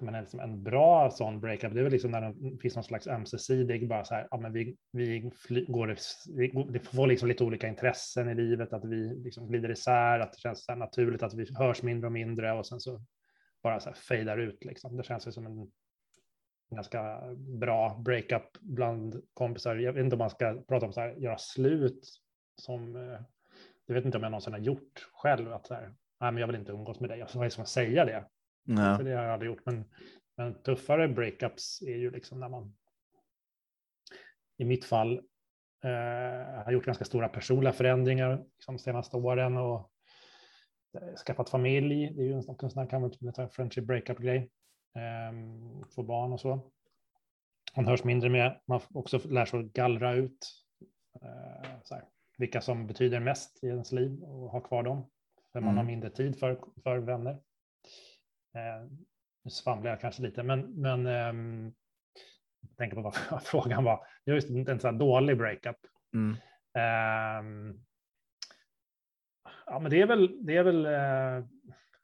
men 0.00 0.20
liksom 0.20 0.40
en 0.40 0.62
bra 0.62 1.10
sån 1.10 1.40
breakup, 1.40 1.74
det 1.74 1.80
är 1.80 1.82
väl 1.82 1.92
liksom 1.92 2.10
när 2.10 2.20
det 2.20 2.58
finns 2.58 2.74
någon 2.74 2.84
slags 2.84 3.06
ömsesidig, 3.06 3.88
bara 3.88 4.04
så 4.04 4.14
här, 4.14 4.28
ja, 4.30 4.36
men 4.36 4.52
vi, 4.52 4.76
vi, 4.92 5.30
fly, 5.46 5.64
går, 5.64 5.96
vi 6.36 6.48
det 6.72 6.80
får 6.80 7.06
liksom 7.06 7.28
lite 7.28 7.44
olika 7.44 7.68
intressen 7.68 8.28
i 8.28 8.34
livet, 8.34 8.72
att 8.72 8.84
vi 8.84 9.14
liksom 9.24 9.48
glider 9.48 9.70
isär, 9.70 10.20
att 10.20 10.32
det 10.32 10.38
känns 10.38 10.64
så 10.64 10.72
här 10.72 10.78
naturligt 10.78 11.22
att 11.22 11.34
vi 11.34 11.46
hörs 11.54 11.82
mindre 11.82 12.06
och 12.06 12.12
mindre 12.12 12.52
och 12.52 12.66
sen 12.66 12.80
så 12.80 13.04
bara 13.62 13.80
så 13.80 13.88
här 13.88 13.96
fejdar 13.96 14.38
ut. 14.38 14.64
Liksom. 14.64 14.96
Det 14.96 15.02
känns 15.02 15.26
ju 15.26 15.32
som 15.32 15.46
en 15.46 15.72
ganska 16.74 17.20
bra 17.34 18.02
breakup 18.04 18.58
bland 18.60 19.22
kompisar. 19.34 19.76
Jag 19.76 19.92
vet 19.92 20.04
inte 20.04 20.14
om 20.16 20.18
man 20.18 20.30
ska 20.30 20.62
prata 20.68 20.86
om 20.86 20.92
så 20.92 21.00
här, 21.00 21.14
göra 21.14 21.38
slut 21.38 22.08
som, 22.56 22.96
eh, 22.96 23.20
jag 23.86 23.94
vet 23.94 24.04
inte 24.04 24.18
om 24.18 24.22
jag 24.22 24.30
någonsin 24.30 24.52
har 24.52 24.60
gjort 24.60 25.08
själv, 25.12 25.52
att 25.52 25.66
så 25.66 25.74
här, 25.74 25.82
nej 26.20 26.32
men 26.32 26.36
jag 26.36 26.46
vill 26.46 26.56
inte 26.56 26.72
umgås 26.72 27.00
med 27.00 27.10
dig. 27.10 27.18
Jag 27.18 27.30
ska 27.30 27.42
liksom 27.42 27.66
säga 27.66 28.04
det, 28.04 28.24
Ja. 28.64 28.96
för 28.96 29.04
det 29.04 29.12
har 29.16 29.24
jag 29.24 29.32
aldrig 29.32 29.50
gjort. 29.50 29.66
Men, 29.66 29.84
men 30.36 30.62
tuffare 30.62 31.08
breakups 31.08 31.82
är 31.82 31.96
ju 31.96 32.10
liksom 32.10 32.40
när 32.40 32.48
man, 32.48 32.76
i 34.56 34.64
mitt 34.64 34.84
fall, 34.84 35.18
eh, 35.84 36.62
har 36.64 36.72
gjort 36.72 36.84
ganska 36.84 37.04
stora 37.04 37.28
personliga 37.28 37.72
förändringar 37.72 38.44
liksom, 38.54 38.76
de 38.76 38.78
senaste 38.78 39.16
åren 39.16 39.56
och 39.56 39.91
skaffat 41.26 41.50
familj. 41.50 42.12
Det 42.16 42.22
är 42.22 42.26
ju 42.26 42.42
sån 42.42 42.56
en 42.62 42.70
sån 42.70 42.82
här 42.82 42.90
kan 42.90 43.00
man 43.00 43.10
typ 43.10 43.34
ta 43.34 43.42
en 43.42 43.48
friendship 43.48 43.84
breakup 43.84 44.18
grej. 44.18 44.50
Eh, 44.94 45.32
få 45.94 46.02
barn 46.02 46.32
och 46.32 46.40
så. 46.40 46.70
Man 47.76 47.86
hörs 47.86 48.04
mindre 48.04 48.30
med. 48.30 48.60
Man 48.66 48.80
också 48.94 49.20
lär 49.28 49.44
sig 49.44 49.60
att 49.60 49.72
gallra 49.72 50.12
ut 50.14 50.64
eh, 51.22 51.70
så 51.82 51.94
här, 51.94 52.04
vilka 52.38 52.60
som 52.60 52.86
betyder 52.86 53.20
mest 53.20 53.64
i 53.64 53.66
ens 53.66 53.92
liv 53.92 54.22
och 54.22 54.50
ha 54.50 54.60
kvar 54.60 54.82
dem. 54.82 55.10
För 55.52 55.60
man 55.60 55.68
Mm. 55.68 55.76
har 55.76 55.84
mindre 55.84 56.10
tid 56.10 56.38
för, 56.38 56.60
för 56.82 56.98
vänner. 56.98 57.32
Eh, 58.54 58.86
nu 59.44 59.50
svamlar 59.50 59.90
jag 59.90 60.00
kanske 60.00 60.22
lite, 60.22 60.42
men, 60.42 60.60
men 60.80 61.06
ehm, 61.06 61.72
jag 62.60 62.76
tänker 62.76 62.96
på 62.96 63.02
vad 63.02 63.42
frågan 63.44 63.84
var. 63.84 64.06
Det 64.24 64.30
är 64.30 64.34
just 64.34 64.50
en, 64.50 64.68
en 64.68 64.80
sån 64.80 64.92
här 64.94 64.98
dålig 64.98 65.38
breakup. 65.38 65.76
Mm. 66.14 66.36
Ehm, 66.78 67.84
ja, 69.72 69.78
men 69.78 69.90
det 69.90 70.00
är 70.00 70.06
väl, 70.06 70.46
det 70.46 70.56
är 70.56 70.64
väl 70.64 70.86
eh, 70.86 71.46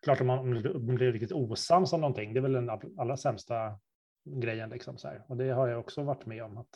klart 0.02 0.20
om 0.20 0.26
man, 0.26 0.50
blir 0.96 1.12
riktigt 1.12 1.32
osams 1.32 1.92
om 1.92 2.00
någonting. 2.00 2.34
Det 2.34 2.40
är 2.40 2.42
väl 2.42 2.52
den 2.52 2.70
allra 2.98 3.16
sämsta 3.16 3.78
grejen. 4.24 4.70
Liksom, 4.70 4.98
så 4.98 5.08
här. 5.08 5.24
Och 5.28 5.36
det 5.36 5.50
har 5.50 5.68
jag 5.68 5.80
också 5.80 6.02
varit 6.02 6.26
med 6.26 6.44
om. 6.44 6.58
Att, 6.58 6.74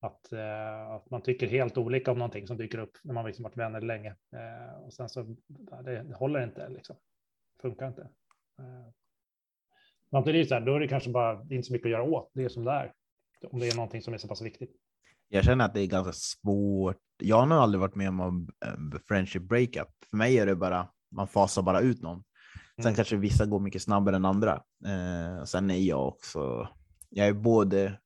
att, 0.00 0.32
eh, 0.32 0.90
att 0.90 1.10
man 1.10 1.22
tycker 1.22 1.46
helt 1.46 1.78
olika 1.78 2.12
om 2.12 2.18
någonting 2.18 2.46
som 2.46 2.56
dyker 2.56 2.78
upp 2.78 2.98
när 3.02 3.14
man 3.14 3.26
liksom 3.26 3.42
varit 3.42 3.56
vänner 3.56 3.80
länge. 3.80 4.10
Eh, 4.10 4.82
och 4.84 4.92
sen 4.92 5.08
så, 5.08 5.22
det, 5.84 6.02
det 6.02 6.14
håller 6.14 6.44
inte, 6.44 6.68
liksom. 6.68 6.96
funkar 7.62 7.88
inte. 7.88 8.02
Eh, 8.58 8.90
Samtidigt 10.10 10.46
är 10.46 10.48
så 10.48 10.54
här, 10.54 10.60
då 10.60 10.74
är 10.74 10.80
det 10.80 10.88
kanske 10.88 11.10
bara 11.10 11.34
det 11.34 11.54
är 11.54 11.56
inte 11.56 11.66
så 11.66 11.72
mycket 11.72 11.86
att 11.86 11.90
göra 11.90 12.02
åt. 12.02 12.30
Det 12.34 12.44
är 12.44 12.48
som 12.48 12.64
det 12.64 12.70
är. 12.70 12.92
Om 13.50 13.58
det 13.58 13.68
är 13.68 13.76
någonting 13.76 14.02
som 14.02 14.14
är 14.14 14.18
så 14.18 14.28
pass 14.28 14.42
viktigt. 14.42 14.76
Jag 15.34 15.44
känner 15.44 15.64
att 15.64 15.74
det 15.74 15.80
är 15.80 15.86
ganska 15.86 16.12
svårt. 16.12 16.96
Jag 17.22 17.36
har 17.36 17.46
nog 17.46 17.58
aldrig 17.58 17.80
varit 17.80 17.94
med 17.94 18.08
om 18.08 18.20
en 18.20 18.92
eh, 18.92 18.98
friendship 19.08 19.42
breakup. 19.42 19.88
För 20.10 20.16
mig 20.16 20.38
är 20.38 20.46
det 20.46 20.56
bara, 20.56 20.88
man 21.16 21.28
fasar 21.28 21.62
bara 21.62 21.80
ut 21.80 22.02
någon. 22.02 22.24
Sen 22.76 22.86
Mm. 22.86 22.94
kanske 22.94 23.16
vissa 23.16 23.46
går 23.46 23.60
mycket 23.60 23.82
snabbare 23.82 24.16
än 24.16 24.24
andra. 24.24 24.52
Eh, 24.86 25.44
sen 25.44 25.70
är 25.70 25.78
jag 25.78 26.08
också, 26.08 26.68
jag 27.10 27.26
är 27.26 27.32
både, 27.32 27.98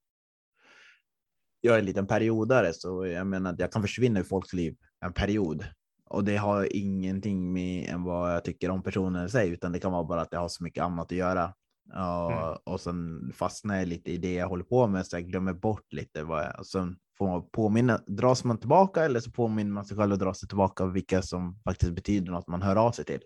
jag 1.60 1.74
är 1.74 1.78
en 1.78 1.84
liten 1.84 2.06
periodare 2.06 2.72
så 2.72 3.06
jag 3.06 3.26
menar 3.26 3.52
att 3.52 3.58
jag 3.60 3.72
kan 3.72 3.82
försvinna 3.82 4.20
i 4.20 4.24
folks 4.24 4.52
liv 4.52 4.76
en 5.00 5.12
period. 5.12 5.64
Och 6.04 6.24
det 6.24 6.36
har 6.36 6.76
ingenting 6.76 7.52
med 7.52 7.88
än 7.90 8.02
vad 8.04 8.34
jag 8.34 8.44
tycker 8.44 8.70
om 8.70 8.82
personen 8.82 9.26
i 9.26 9.28
sig, 9.28 9.50
utan 9.50 9.72
det 9.72 9.80
kan 9.80 9.92
vara 9.92 10.04
bara 10.04 10.20
att 10.20 10.32
jag 10.32 10.40
har 10.40 10.48
så 10.48 10.64
mycket 10.64 10.84
annat 10.84 11.12
att 11.12 11.18
göra. 11.18 11.54
Ja, 11.92 12.42
Mm. 12.48 12.58
Och 12.64 12.80
sen 12.80 13.32
fastnar 13.34 13.76
jag 13.76 13.88
lite 13.88 14.12
i 14.12 14.16
det 14.16 14.34
jag 14.34 14.48
håller 14.48 14.64
på 14.64 14.86
med 14.86 15.06
så 15.06 15.16
jag 15.16 15.24
glömmer 15.24 15.52
bort 15.52 15.92
lite 15.92 16.22
vad 16.24 16.44
jag, 16.44 16.58
och 16.58 16.66
sen 16.66 16.96
får 17.18 17.26
man 17.28 17.48
påminna, 17.50 18.00
dras 18.06 18.44
man 18.44 18.58
tillbaka 18.58 19.04
eller 19.04 19.20
så 19.20 19.30
påminner 19.30 19.72
man 19.72 19.84
sig 19.84 19.96
själv 19.96 20.12
och 20.12 20.18
drar 20.18 20.32
sig 20.32 20.48
tillbaka 20.48 20.86
vilka 20.86 21.22
som 21.22 21.60
faktiskt 21.64 21.92
betyder 21.92 22.32
något 22.32 22.48
man 22.48 22.62
hör 22.62 22.76
av 22.76 22.92
sig 22.92 23.04
till. 23.04 23.20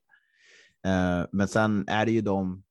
Eh, 0.87 1.27
men 1.33 1.49
sen 1.49 1.85
är 1.89 2.07
det 2.07 2.13
ju 2.13 2.21
de 2.21 2.63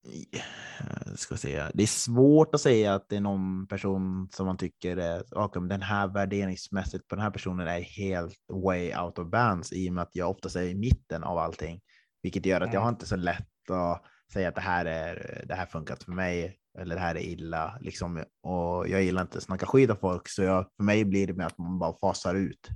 eh, 0.00 1.14
ska 1.16 1.36
säga, 1.36 1.70
det 1.74 1.82
är 1.82 1.86
svårt 1.86 2.54
att 2.54 2.60
säga 2.60 2.94
att 2.94 3.08
det 3.08 3.16
är 3.16 3.20
någon 3.20 3.66
person 3.66 4.28
som 4.32 4.46
man 4.46 4.56
tycker 4.56 4.96
är, 4.96 5.38
okay, 5.38 5.60
men 5.60 5.68
den 5.68 5.82
här 5.82 6.08
värderingsmässigt 6.08 7.08
på 7.08 7.14
den 7.14 7.22
här 7.24 7.30
personen 7.30 7.68
är 7.68 7.80
helt 7.80 8.38
way 8.52 8.94
out 8.96 9.18
of 9.18 9.28
bands 9.28 9.72
i 9.72 9.90
och 9.90 9.94
med 9.94 10.02
att 10.02 10.16
jag 10.16 10.30
oftast 10.30 10.56
är 10.56 10.62
i 10.62 10.74
mitten 10.74 11.24
av 11.24 11.38
allting, 11.38 11.80
vilket 12.22 12.46
gör 12.46 12.60
att 12.60 12.66
jag 12.66 12.74
Mm. 12.74 12.82
har 12.82 12.88
inte 12.88 13.06
så 13.06 13.16
lätt 13.16 13.48
att 13.70 14.02
säga 14.32 14.48
att 14.48 14.54
det 14.54 14.60
här 14.60 14.84
är, 14.84 15.44
det 15.48 15.54
här 15.54 15.66
funkar 15.66 15.96
för 15.96 16.12
mig. 16.12 16.58
eller 16.78 16.94
det 16.94 17.00
här 17.00 17.14
är 17.14 17.20
illa, 17.20 17.78
liksom, 17.80 18.24
och 18.42 18.88
jag 18.88 19.02
gillar 19.02 19.22
inte 19.22 19.38
att 19.38 19.44
snacka 19.44 19.66
skit 19.66 19.90
av 19.90 19.96
folk, 19.96 20.28
så 20.28 20.42
jag, 20.42 20.66
för 20.76 20.84
mig 20.84 21.04
blir 21.04 21.26
det 21.26 21.34
med 21.34 21.46
att 21.46 21.58
man 21.58 21.78
bara 21.78 21.98
fasar 22.00 22.34
ut 22.34 22.68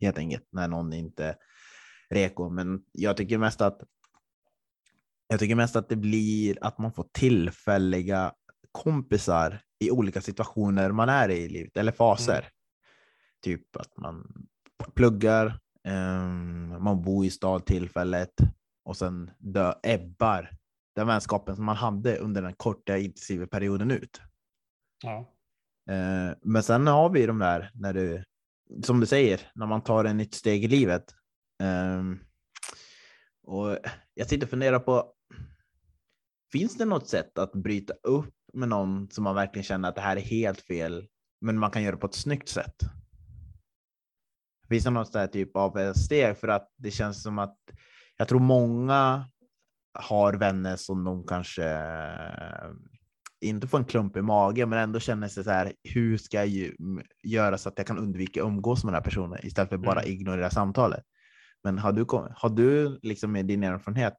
helt 0.00 0.18
enkelt 0.18 0.48
när 0.52 0.68
någon 0.68 0.92
inte 0.92 1.36
reko. 2.10 2.50
Men 2.50 2.80
jag 2.92 3.16
tycker 3.16 3.38
mest 3.38 3.60
att 3.60 3.80
jag 5.28 5.40
tycker 5.40 5.54
mest 5.54 5.76
att 5.76 5.88
det 5.88 5.96
blir 5.96 6.58
att 6.60 6.78
man 6.78 6.92
får 6.92 7.06
tillfälliga 7.12 8.32
kompisar 8.72 9.60
i 9.78 9.90
olika 9.90 10.20
situationer 10.20 10.92
man 10.92 11.08
är 11.08 11.28
i 11.28 11.48
livet 11.48 11.76
eller 11.76 11.92
faser. 11.92 12.38
Mm. 12.38 12.50
Typ 13.42 13.76
att 13.76 13.96
man 13.96 14.46
pluggar, 14.94 15.60
um, 15.88 16.82
man 16.82 17.02
bor 17.02 17.24
i 17.24 17.30
stad 17.30 17.66
tillfället 17.66 18.34
och 18.84 18.96
sen 18.96 19.30
dö, 19.38 19.74
ebbar 19.82 20.50
den 20.94 21.06
vänskapen 21.06 21.56
som 21.56 21.64
man 21.64 21.76
hade 21.76 22.18
under 22.18 22.42
den 22.42 22.54
korta 22.54 22.98
intensiva 22.98 23.46
perioden 23.46 23.90
ut. 23.90 24.20
Ja. 25.02 25.30
Uh, 25.90 26.34
men 26.42 26.62
sen 26.62 26.86
har 26.86 27.10
vi 27.10 27.26
de 27.26 27.38
där 27.38 27.70
när 27.74 27.94
du, 27.94 28.24
som 28.82 29.00
du 29.00 29.06
säger, 29.06 29.40
när 29.54 29.66
man 29.66 29.82
tar 29.82 30.04
ett 30.04 30.16
nytt 30.16 30.34
steg 30.34 30.64
i 30.64 30.68
livet. 30.68 31.14
Um, 31.62 32.20
och 33.42 33.78
jag 34.14 34.28
sitter 34.28 34.46
och 34.46 34.50
funderar 34.50 34.78
på, 34.78 35.12
finns 36.52 36.76
det 36.76 36.84
något 36.84 37.08
sätt 37.08 37.38
att 37.38 37.52
bryta 37.52 37.94
upp 38.02 38.34
med 38.52 38.68
någon 38.68 39.10
som 39.10 39.24
man 39.24 39.34
verkligen 39.34 39.64
känner 39.64 39.88
att 39.88 39.94
det 39.94 40.00
här 40.00 40.16
är 40.16 40.20
helt 40.20 40.60
fel, 40.60 41.08
men 41.40 41.58
man 41.58 41.70
kan 41.70 41.82
göra 41.82 41.94
det 41.94 42.00
på 42.00 42.06
ett 42.06 42.14
snyggt 42.14 42.48
sätt? 42.48 42.76
Finns 44.68 44.84
det 44.84 44.90
något 44.90 45.12
där 45.12 45.26
typ 45.26 45.56
av 45.56 45.92
steg 45.92 46.36
för 46.36 46.48
att 46.48 46.72
det 46.76 46.90
känns 46.90 47.22
som 47.22 47.38
att 47.38 47.58
jag 48.24 48.28
tror 48.28 48.40
många 48.40 49.24
har 49.94 50.32
vänner 50.32 50.76
som 50.76 51.04
de 51.04 51.26
kanske 51.26 51.64
eh, 51.64 52.70
inte 53.40 53.66
får 53.66 53.78
en 53.78 53.84
klump 53.84 54.16
i 54.16 54.22
magen, 54.22 54.68
men 54.68 54.78
ändå 54.78 55.00
känner 55.00 55.28
sig 55.28 55.44
så 55.44 55.50
här. 55.50 55.72
Hur 55.94 56.16
ska 56.16 56.44
jag 56.44 56.72
göra 57.22 57.58
så 57.58 57.68
att 57.68 57.78
jag 57.78 57.86
kan 57.86 57.98
undvika 57.98 58.40
umgås 58.40 58.84
med 58.84 58.92
den 58.92 58.94
här 58.94 59.04
personen 59.04 59.46
istället 59.46 59.70
för 59.70 59.76
bara 59.76 60.00
mm. 60.00 60.12
ignorera 60.12 60.50
samtalet? 60.50 61.04
Men 61.64 61.78
har 61.78 61.92
du, 61.92 62.04
har 62.36 62.48
du 62.48 62.98
liksom 63.02 63.32
med 63.32 63.46
din 63.46 63.62
erfarenhet 63.62 64.16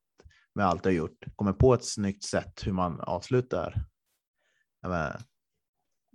med 0.55 0.65
allt 0.65 0.83
du 0.83 0.89
har 0.89 0.95
gjort 0.95 1.25
kommit 1.35 1.57
på 1.57 1.73
ett 1.73 1.85
snyggt 1.85 2.23
sätt 2.23 2.67
hur 2.67 2.73
man 2.73 2.99
avslutar? 2.99 3.85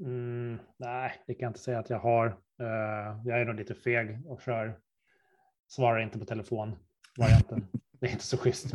Mm, 0.00 0.58
nej, 0.78 1.22
det 1.26 1.34
kan 1.34 1.42
jag 1.42 1.50
inte 1.50 1.60
säga 1.60 1.78
att 1.78 1.90
jag 1.90 1.98
har. 1.98 2.26
Uh, 2.60 3.20
jag 3.24 3.40
är 3.40 3.44
nog 3.44 3.54
lite 3.54 3.74
feg 3.74 4.22
och 4.26 4.42
kör. 4.42 4.78
Svarar 5.68 5.98
inte 6.00 6.18
på 6.18 6.24
telefon 6.24 6.76
varianten. 7.18 7.66
det 8.00 8.06
är 8.06 8.10
inte 8.10 8.24
så 8.24 8.38
schysst. 8.38 8.72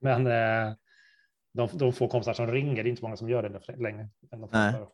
Men, 0.00 0.26
men 0.26 0.26
uh, 0.26 0.74
de, 1.52 1.68
de 1.78 1.92
få 1.92 2.08
kompisar 2.08 2.32
som 2.32 2.46
ringer, 2.46 2.82
det 2.82 2.88
är 2.88 2.90
inte 2.90 3.02
många 3.02 3.16
som 3.16 3.28
gör 3.28 3.42
det 3.42 3.76
längre. 3.76 4.08
De 4.20 4.40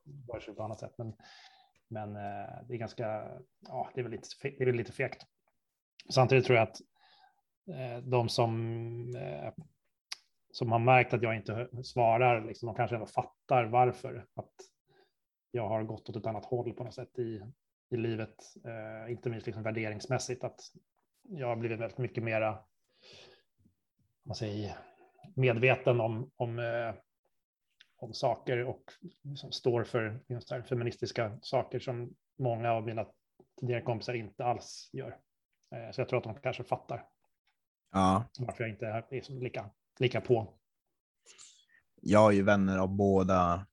bara 0.04 0.40
kör 0.40 0.52
på 0.52 0.62
annat 0.62 0.80
sätt. 0.80 0.94
Men, 0.98 1.14
men 1.88 2.08
uh, 2.08 2.66
det 2.68 2.74
är 2.74 2.78
ganska, 2.78 3.28
ja, 3.68 3.90
det 3.94 4.00
är 4.00 4.02
väl 4.02 4.12
lite, 4.12 4.28
det 4.42 4.60
är 4.60 4.66
väl 4.66 4.76
lite 4.76 4.92
fegt. 4.92 5.26
Samtidigt 6.10 6.46
tror 6.46 6.58
jag 6.58 6.68
att 6.68 6.80
de 8.02 8.28
som 8.28 8.56
som 10.56 10.72
har 10.72 10.78
märkt 10.78 11.14
att 11.14 11.22
jag 11.22 11.36
inte 11.36 11.68
svarar, 11.82 12.44
liksom, 12.44 12.66
de 12.66 12.74
kanske 12.74 12.96
ändå 12.96 13.06
fattar 13.06 13.64
varför. 13.64 14.26
Att 14.34 14.54
jag 15.50 15.68
har 15.68 15.82
gått 15.82 16.08
åt 16.08 16.16
ett 16.16 16.26
annat 16.26 16.44
håll 16.44 16.72
på 16.72 16.84
något 16.84 16.94
sätt 16.94 17.18
i, 17.18 17.42
i 17.90 17.96
livet, 17.96 18.34
eh, 18.64 19.12
inte 19.12 19.30
minst 19.30 19.46
liksom 19.46 19.62
värderingsmässigt. 19.62 20.44
Att 20.44 20.60
jag 21.28 21.46
har 21.46 21.56
blivit 21.56 21.80
väldigt 21.80 21.98
mycket 21.98 22.22
mera 22.22 22.58
man 24.26 24.34
säger, 24.34 24.76
medveten 25.34 26.00
om, 26.00 26.30
om, 26.36 26.58
eh, 26.58 26.94
om 27.96 28.14
saker 28.14 28.64
och 28.64 28.92
liksom 29.22 29.52
står 29.52 29.84
för 29.84 30.20
här, 30.50 30.62
feministiska 30.62 31.38
saker 31.42 31.78
som 31.78 32.14
många 32.38 32.72
av 32.72 32.86
mina 32.86 33.06
tidigare 33.60 33.82
kompisar 33.82 34.14
inte 34.14 34.44
alls 34.44 34.90
gör. 34.92 35.18
Eh, 35.74 35.90
så 35.92 36.00
jag 36.00 36.08
tror 36.08 36.18
att 36.18 36.24
de 36.24 36.34
kanske 36.34 36.64
fattar 36.64 37.04
ja. 37.92 38.24
varför 38.38 38.64
jag 38.64 38.70
inte 38.70 38.86
är 38.86 39.40
lika 39.40 39.70
lika 39.98 40.20
på. 40.20 40.54
Jag 42.02 42.18
har 42.18 42.32
ju 42.32 42.42
vänner 42.42 42.78
av 42.78 42.88
båda. 42.88 43.66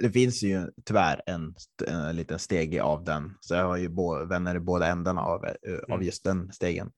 Det 0.00 0.10
finns 0.10 0.42
ju 0.42 0.70
tyvärr 0.84 1.22
en, 1.26 1.54
en 1.86 2.16
liten 2.16 2.38
stege 2.38 2.82
av 2.82 3.04
den, 3.04 3.34
så 3.40 3.54
jag 3.54 3.64
har 3.64 3.76
ju 3.76 3.88
bo, 3.88 4.24
vänner 4.24 4.56
i 4.56 4.60
båda 4.60 4.86
ändarna 4.86 5.20
av, 5.20 5.44
eh, 5.44 5.52
mm. 5.66 5.92
av 5.92 6.04
just 6.04 6.24
den 6.24 6.52
stegen. 6.52 6.92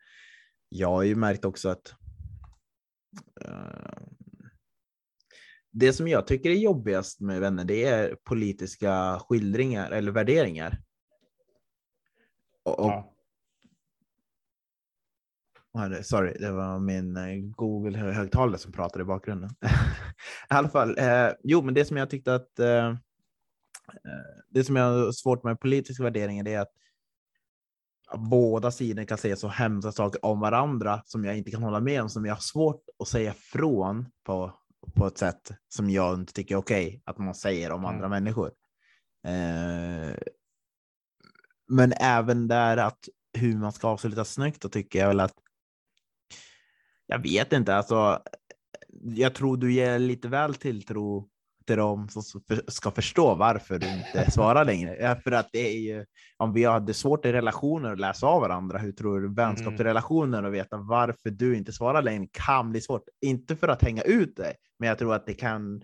Jag 0.68 0.88
har 0.88 1.02
ju 1.02 1.16
märkt 1.16 1.44
också 1.44 1.68
att 1.68 1.94
uh, 3.44 4.08
det 5.70 5.92
som 5.92 6.08
jag 6.08 6.26
tycker 6.26 6.50
är 6.50 6.54
jobbigast 6.54 7.20
med 7.20 7.40
vänner, 7.40 7.64
det 7.64 7.84
är 7.84 8.14
politiska 8.14 9.18
skildringar 9.18 9.90
eller 9.90 10.12
värderingar. 10.12 10.82
Och 12.64 12.74
ja. 12.78 13.17
Sorry, 16.02 16.36
det 16.40 16.52
var 16.52 16.78
min 16.78 17.16
eh, 17.16 17.36
Google-högtalare 17.56 18.58
som 18.58 18.72
pratade 18.72 19.02
i 19.02 19.04
bakgrunden. 19.04 19.50
I 20.50 20.54
alla 20.54 20.68
fall, 20.68 20.98
eh, 20.98 21.30
jo, 21.42 21.62
men 21.62 21.74
det 21.74 21.84
som 21.84 21.96
jag 21.96 22.10
tyckte 22.10 22.34
att 22.34 22.58
eh, 22.58 22.88
eh, 22.88 22.94
det 24.50 24.64
som 24.64 24.76
jag 24.76 24.84
har 24.84 25.12
svårt 25.12 25.44
med 25.44 25.60
politiska 25.60 26.02
värderingar 26.02 26.48
är 26.48 26.60
att 26.60 26.72
båda 28.16 28.70
sidor 28.70 29.04
kan 29.04 29.18
säga 29.18 29.36
så 29.36 29.48
hemska 29.48 29.92
saker 29.92 30.24
om 30.24 30.40
varandra 30.40 31.02
som 31.04 31.24
jag 31.24 31.36
inte 31.38 31.50
kan 31.50 31.62
hålla 31.62 31.80
med 31.80 32.02
om, 32.02 32.08
som 32.08 32.24
jag 32.24 32.34
har 32.34 32.40
svårt 32.40 32.82
att 32.98 33.08
säga 33.08 33.32
från 33.32 34.06
på, 34.24 34.52
på 34.94 35.06
ett 35.06 35.18
sätt 35.18 35.52
som 35.68 35.90
jag 35.90 36.14
inte 36.14 36.32
tycker 36.32 36.54
är 36.54 36.58
okej 36.58 36.86
okay, 36.86 37.00
att 37.04 37.18
man 37.18 37.34
säger 37.34 37.72
om 37.72 37.84
mm. 37.84 37.94
andra 37.94 38.08
människor. 38.08 38.50
Eh, 39.26 40.16
men 41.68 41.92
även 42.00 42.48
där 42.48 42.76
att 42.76 43.08
hur 43.32 43.56
man 43.56 43.72
ska 43.72 43.88
avsluta 43.88 44.24
snyggt, 44.24 44.62
då 44.62 44.68
tycker 44.68 44.98
jag 44.98 45.08
väl 45.08 45.20
att 45.20 45.34
jag 47.08 47.22
vet 47.22 47.52
inte, 47.52 47.76
alltså. 47.76 48.22
Jag 49.02 49.34
tror 49.34 49.56
du 49.56 49.72
ger 49.72 49.98
lite 49.98 50.28
väl 50.28 50.54
tilltro 50.54 51.28
till 51.66 51.76
dem 51.76 52.08
som 52.08 52.22
ska 52.68 52.90
förstå 52.90 53.34
varför 53.34 53.78
du 53.78 53.86
inte 53.86 54.30
svarar 54.30 54.64
längre. 54.64 55.20
För 55.24 55.32
att 55.32 55.48
det 55.52 55.58
är 55.58 55.78
ju, 55.78 56.04
om 56.36 56.52
vi 56.52 56.64
hade 56.64 56.94
svårt 56.94 57.26
i 57.26 57.32
relationer 57.32 57.92
att 57.92 58.00
läsa 58.00 58.26
av 58.26 58.40
varandra, 58.40 58.78
hur 58.78 58.92
tror 58.92 59.20
du 59.20 59.34
vänskap 59.34 59.80
mm. 59.80 60.44
och 60.44 60.54
veta 60.54 60.76
varför 60.76 61.30
du 61.30 61.56
inte 61.56 61.72
svarar 61.72 62.02
längre 62.02 62.28
kan 62.32 62.70
bli 62.70 62.80
svårt. 62.80 63.08
Inte 63.20 63.56
för 63.56 63.68
att 63.68 63.82
hänga 63.82 64.02
ut 64.02 64.36
dig, 64.36 64.54
men 64.78 64.88
jag 64.88 64.98
tror 64.98 65.14
att 65.14 65.26
det 65.26 65.34
kan. 65.34 65.82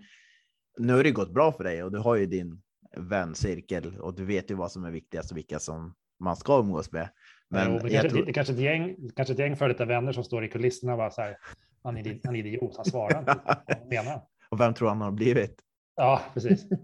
Nu 0.79 0.93
har 0.93 1.05
det 1.05 1.11
gått 1.11 1.35
bra 1.35 1.53
för 1.53 1.65
dig 1.65 1.83
och 1.83 1.93
du 1.93 1.99
har 1.99 2.17
ju 2.17 2.27
din 2.27 2.63
väncirkel 2.97 3.99
och 4.01 4.15
du 4.15 4.25
vet 4.25 4.51
ju 4.51 4.55
vad 4.55 4.73
som 4.73 4.85
är 4.85 4.91
viktigast 4.91 5.31
och 5.31 5.37
vilka 5.37 5.59
som 5.59 5.95
man 6.21 6.37
ska 6.37 6.59
umgås 6.59 6.93
med. 6.93 7.09
Men 7.51 7.73
jo, 7.73 7.79
det, 7.79 7.91
kanske, 7.91 8.11
tror... 8.11 8.27
det 8.27 8.33
kanske 8.33 8.53
ett 8.53 8.59
gäng, 8.59 8.97
kanske 9.17 9.33
ett 9.35 9.39
gäng 9.39 9.57
för 9.57 9.69
detta 9.69 9.85
vänner 9.85 10.13
som 10.13 10.25
står 10.25 10.45
i 10.45 10.49
kulisserna 10.49 10.93
och 10.93 10.99
bara 10.99 11.11
så 11.11 11.23
här, 11.23 11.39
han 11.83 11.97
är, 11.97 12.21
han 12.25 12.37
är 12.37 12.47
idiot, 12.47 12.77
han 12.77 12.85
svarar 12.85 13.19
inte. 13.19 14.21
och 14.49 14.61
vem 14.61 14.75
tror 14.75 14.89
han 14.89 15.01
har 15.01 15.11
blivit? 15.11 15.61
Ja, 15.97 16.23
precis. 16.35 16.67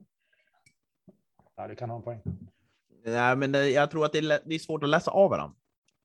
Ja, 1.57 1.69
du 1.69 1.77
kan 1.77 1.91
ha 1.91 1.97
en 1.97 2.03
poäng. 2.03 2.23
Nej, 3.05 3.37
men 3.37 3.73
jag 3.73 3.91
tror 3.91 4.05
att 4.05 4.13
det 4.13 4.19
är, 4.19 4.41
det 4.45 4.55
är 4.55 4.59
svårt 4.59 4.83
att 4.83 4.89
läsa 4.89 5.11
av 5.11 5.31
varandra. 5.31 5.57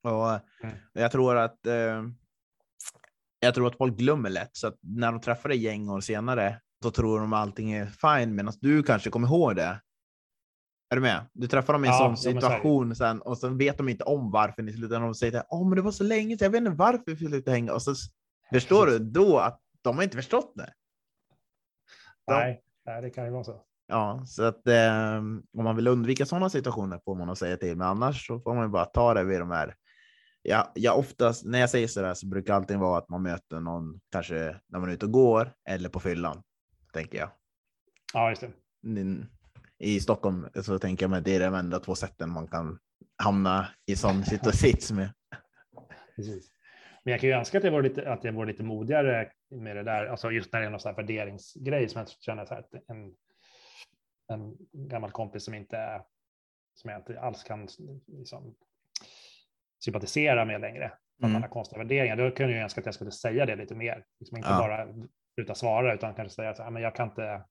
Och 0.02 0.30
mm. 0.64 0.76
Jag 0.92 1.12
tror 1.12 1.36
att 1.36 1.66
eh, 1.66 2.02
jag 3.40 3.54
tror 3.54 3.66
att 3.66 3.76
folk 3.76 3.96
glömmer 3.96 4.30
lätt, 4.30 4.56
så 4.56 4.66
att 4.66 4.78
när 4.80 5.12
de 5.12 5.20
träffar 5.20 5.50
ett 5.50 5.58
gäng 5.58 5.88
år 5.88 6.00
senare, 6.00 6.60
då 6.82 6.90
tror 6.90 7.20
de 7.20 7.32
allting 7.32 7.72
är 7.72 7.86
fine, 7.86 8.34
medan 8.34 8.52
du 8.60 8.82
kanske 8.82 9.10
kommer 9.10 9.28
ihåg 9.28 9.56
det 9.56 9.80
är 10.90 10.96
du 10.96 11.02
med? 11.02 11.26
Du 11.32 11.48
träffar 11.48 11.72
dem 11.72 11.84
i 11.84 11.88
en 11.88 11.94
ja, 11.94 11.98
sån 11.98 12.16
situation 12.16 12.96
sen 12.96 13.22
och 13.22 13.38
sen 13.38 13.58
vet 13.58 13.78
de 13.78 13.88
inte 13.88 14.04
om 14.04 14.30
varför 14.30 14.62
ni 14.62 14.72
slutade. 14.72 15.00
De 15.00 15.14
säger 15.14 15.38
att 15.38 15.46
oh, 15.50 15.68
men 15.68 15.76
det 15.76 15.82
var 15.82 15.90
så 15.90 16.04
länge 16.04 16.38
sedan, 16.38 16.44
jag 16.44 16.50
vet 16.50 16.58
inte 16.58 16.70
varför 16.70 17.02
vi 17.06 17.16
slutade 17.16 17.50
hänga. 17.50 17.72
Och 17.72 17.82
så 17.82 17.94
förstår 18.52 18.86
du 18.86 18.98
då 18.98 19.38
att 19.38 19.60
de 19.82 19.96
har 19.96 20.04
inte 20.04 20.16
förstått 20.16 20.52
det. 20.56 20.72
De, 22.26 22.34
nej, 22.34 22.62
nej, 22.86 23.02
det 23.02 23.10
kan 23.10 23.24
ju 23.24 23.30
vara 23.30 23.44
så. 23.44 23.62
Ja, 23.86 24.24
så 24.26 24.42
att 24.42 24.68
eh, 24.68 25.16
om 25.18 25.64
man 25.64 25.76
vill 25.76 25.88
undvika 25.88 26.26
sådana 26.26 26.50
situationer 26.50 27.00
får 27.04 27.14
man 27.14 27.30
att 27.30 27.38
säga 27.38 27.56
till, 27.56 27.76
men 27.76 27.86
annars 27.86 28.26
så 28.26 28.40
får 28.40 28.54
man 28.54 28.70
bara 28.70 28.84
ta 28.84 29.14
det 29.14 29.24
vid 29.24 29.40
de 29.40 29.50
här. 29.50 29.74
Ja, 30.42 30.72
jag 30.74 30.98
oftast 30.98 31.44
när 31.44 31.58
jag 31.58 31.70
säger 31.70 31.88
så 31.88 32.02
där 32.02 32.14
så 32.14 32.26
brukar 32.26 32.54
alltid 32.54 32.78
vara 32.78 32.98
att 32.98 33.08
man 33.08 33.22
möter 33.22 33.60
någon, 33.60 34.00
kanske 34.12 34.56
när 34.66 34.78
man 34.78 34.88
är 34.88 34.92
ute 34.92 35.06
och 35.06 35.12
går 35.12 35.52
eller 35.68 35.88
på 35.88 36.00
fyllan, 36.00 36.42
tänker 36.92 37.18
jag. 37.18 37.30
Ja, 38.12 38.28
just 38.28 38.40
det 38.40 38.50
i 39.78 40.00
Stockholm 40.00 40.48
så 40.62 40.78
tänker 40.78 41.04
jag 41.04 41.10
mig 41.10 41.22
det 41.22 41.34
är 41.34 41.40
de 41.40 41.54
enda 41.54 41.80
två 41.80 41.94
sätten 41.94 42.30
man 42.30 42.48
kan 42.48 42.78
hamna 43.22 43.68
i 43.86 43.96
sån 43.96 44.24
sits 44.52 44.92
med. 44.92 45.12
Precis. 46.16 46.50
Men 47.04 47.12
jag 47.12 47.20
kan 47.20 47.28
ju 47.28 47.36
önska 47.36 47.58
att 47.58 47.64
jag 47.64 47.72
var 47.72 47.82
lite, 47.82 48.12
att 48.12 48.24
jag 48.24 48.32
var 48.32 48.46
lite 48.46 48.62
modigare 48.62 49.30
med 49.50 49.76
det 49.76 49.82
där, 49.82 50.06
alltså 50.06 50.30
just 50.30 50.52
när 50.52 50.60
det 50.60 50.66
är 50.66 50.70
någon 50.70 50.80
sån 50.80 50.90
här 50.90 50.96
värderingsgrej 50.96 51.88
som 51.88 51.98
jag 51.98 52.08
känner 52.08 52.44
så 52.44 52.54
här, 52.54 52.64
en, 52.88 53.14
en 54.32 54.56
gammal 54.88 55.10
kompis 55.10 55.44
som 55.44 55.54
inte 55.54 56.02
som 56.74 56.90
jag 56.90 57.00
inte 57.00 57.20
alls 57.20 57.44
kan 57.44 57.68
liksom, 58.06 58.54
sympatisera 59.84 60.44
med 60.44 60.60
längre. 60.60 60.92
Mm. 61.22 61.32
Man 61.32 61.42
har 61.42 61.48
konstiga 61.48 61.78
värderingar. 61.78 62.16
Då 62.16 62.30
kunde 62.30 62.52
jag 62.52 62.62
önska 62.62 62.80
att 62.80 62.86
jag 62.86 62.94
skulle 62.94 63.10
säga 63.10 63.46
det 63.46 63.56
lite 63.56 63.74
mer. 63.74 64.04
Liksom 64.20 64.36
inte 64.36 64.48
ja. 64.48 64.58
bara 64.58 64.88
sluta 65.34 65.54
svara 65.54 65.94
utan 65.94 66.14
kanske 66.14 66.34
säga 66.34 66.50
att 66.50 66.80
jag 66.80 66.94
kan 66.94 67.08
inte. 67.08 67.44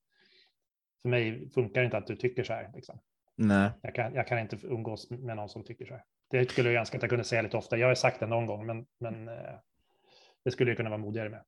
För 1.05 1.09
mig 1.09 1.49
funkar 1.53 1.81
det 1.81 1.85
inte 1.85 1.97
att 1.97 2.07
du 2.07 2.15
tycker 2.15 2.43
så 2.43 2.53
här. 2.53 2.71
Liksom. 2.75 2.99
Nej. 3.35 3.71
Jag 3.81 3.95
kan, 3.95 4.13
jag 4.13 4.27
kan 4.27 4.39
inte 4.39 4.57
umgås 4.63 5.09
med 5.09 5.35
någon 5.35 5.49
som 5.49 5.63
tycker 5.63 5.85
så 5.85 5.93
här. 5.93 6.03
Det 6.31 6.51
skulle 6.51 6.71
jag 6.71 6.79
önska 6.79 6.97
att 6.97 7.03
jag 7.03 7.09
kunde 7.09 7.25
säga 7.25 7.41
lite 7.41 7.57
ofta. 7.57 7.77
Jag 7.77 7.87
har 7.87 7.95
sagt 7.95 8.19
det 8.19 8.27
någon 8.27 8.45
gång, 8.45 8.65
men, 8.65 8.85
men 8.99 9.27
eh, 9.27 9.55
det 10.45 10.51
skulle 10.51 10.71
jag 10.71 10.77
kunna 10.77 10.89
vara 10.89 10.97
modigare 10.99 11.29
med. 11.29 11.43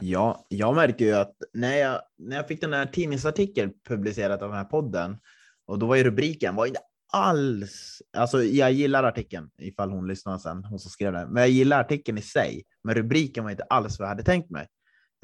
Ja, 0.00 0.46
jag 0.48 0.74
märker 0.74 1.04
ju 1.04 1.14
att 1.14 1.34
när 1.52 1.76
jag, 1.76 2.00
när 2.18 2.36
jag 2.36 2.48
fick 2.48 2.60
den 2.60 2.72
här 2.72 2.86
tidningsartikeln 2.86 3.72
publicerad 3.88 4.42
av 4.42 4.48
den 4.48 4.58
här 4.58 4.64
podden 4.64 5.18
och 5.66 5.78
då 5.78 5.86
var 5.86 5.96
ju 5.96 6.04
rubriken 6.04 6.54
var 6.54 6.66
inte 6.66 6.80
alls. 7.12 8.02
Alltså, 8.16 8.42
jag 8.42 8.72
gillar 8.72 9.04
artikeln 9.04 9.50
ifall 9.58 9.90
hon 9.90 10.08
lyssnar 10.08 10.38
sen, 10.38 10.64
hon 10.64 10.78
som 10.78 10.90
skrev 10.90 11.12
den, 11.12 11.28
men 11.28 11.40
jag 11.40 11.50
gillar 11.50 11.80
artikeln 11.80 12.18
i 12.18 12.22
sig. 12.22 12.64
Men 12.84 12.94
rubriken 12.94 13.44
var 13.44 13.50
inte 13.50 13.64
alls 13.64 13.98
vad 13.98 14.06
jag 14.06 14.10
hade 14.10 14.22
tänkt 14.24 14.50
mig. 14.50 14.66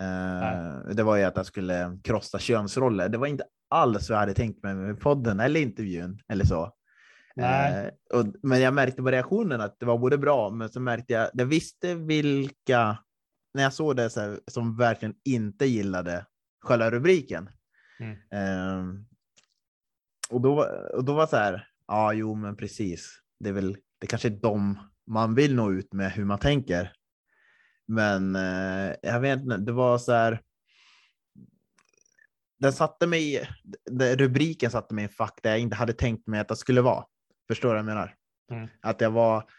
Uh, 0.02 0.94
det 0.94 1.02
var 1.02 1.16
ju 1.16 1.22
att 1.22 1.36
jag 1.36 1.46
skulle 1.46 1.98
krossa 2.04 2.38
könsroller. 2.38 3.08
Det 3.08 3.18
var 3.18 3.26
inte 3.26 3.44
alls 3.70 4.10
vad 4.10 4.16
jag 4.16 4.20
hade 4.20 4.34
tänkt 4.34 4.62
mig 4.62 4.74
med 4.74 5.00
podden 5.00 5.40
eller 5.40 5.60
intervjun 5.60 6.20
eller 6.28 6.44
så. 6.44 6.72
Uh, 7.40 7.88
och, 8.14 8.26
men 8.42 8.60
jag 8.60 8.74
märkte 8.74 9.02
på 9.02 9.10
reaktionen 9.10 9.60
att 9.60 9.76
det 9.80 9.86
var 9.86 9.98
både 9.98 10.18
bra, 10.18 10.50
men 10.50 10.68
så 10.68 10.80
märkte 10.80 11.12
jag, 11.12 11.30
jag 11.34 11.46
visste 11.46 11.94
vilka, 11.94 12.98
när 13.54 13.62
jag 13.62 13.72
såg 13.72 13.96
det 13.96 14.10
så 14.10 14.20
här, 14.20 14.40
som 14.46 14.76
verkligen 14.76 15.14
inte 15.24 15.66
gillade 15.66 16.26
själva 16.62 16.90
rubriken. 16.90 17.50
Mm. 18.00 18.12
Uh, 18.12 19.00
och, 20.30 20.40
då, 20.40 20.68
och 20.94 21.04
då 21.04 21.14
var 21.14 21.26
så 21.26 21.36
här, 21.36 21.68
ja, 21.86 22.12
jo, 22.12 22.34
men 22.34 22.56
precis. 22.56 23.20
Det 23.40 23.48
är 23.48 23.52
väl, 23.52 23.76
det 24.00 24.06
kanske 24.06 24.28
är 24.28 24.40
de 24.42 24.78
man 25.06 25.34
vill 25.34 25.54
nå 25.54 25.72
ut 25.72 25.92
med 25.92 26.12
hur 26.12 26.24
man 26.24 26.38
tänker. 26.38 26.92
Men 27.88 28.36
eh, 28.36 28.94
jag 29.02 29.20
vet 29.20 29.40
inte, 29.40 29.56
det 29.56 29.72
var 29.72 29.98
så 29.98 30.12
här. 30.12 30.40
Den 32.58 32.72
satte 32.72 33.06
mig, 33.06 33.48
rubriken 34.16 34.70
satte 34.70 34.94
mig 34.94 35.02
i 35.02 35.06
en 35.06 35.12
fack 35.12 35.40
där 35.42 35.50
jag 35.50 35.60
inte 35.60 35.76
hade 35.76 35.92
tänkt 35.92 36.26
mig 36.26 36.40
att 36.40 36.48
det 36.48 36.56
skulle 36.56 36.80
vara. 36.80 37.04
Förstår 37.48 37.68
du 37.68 37.72
vad 37.72 37.78
jag 37.78 37.86
menar? 37.86 38.14
Mm. 38.52 38.68
Att 38.82 39.00
jag 39.00 39.10
var, 39.10 39.50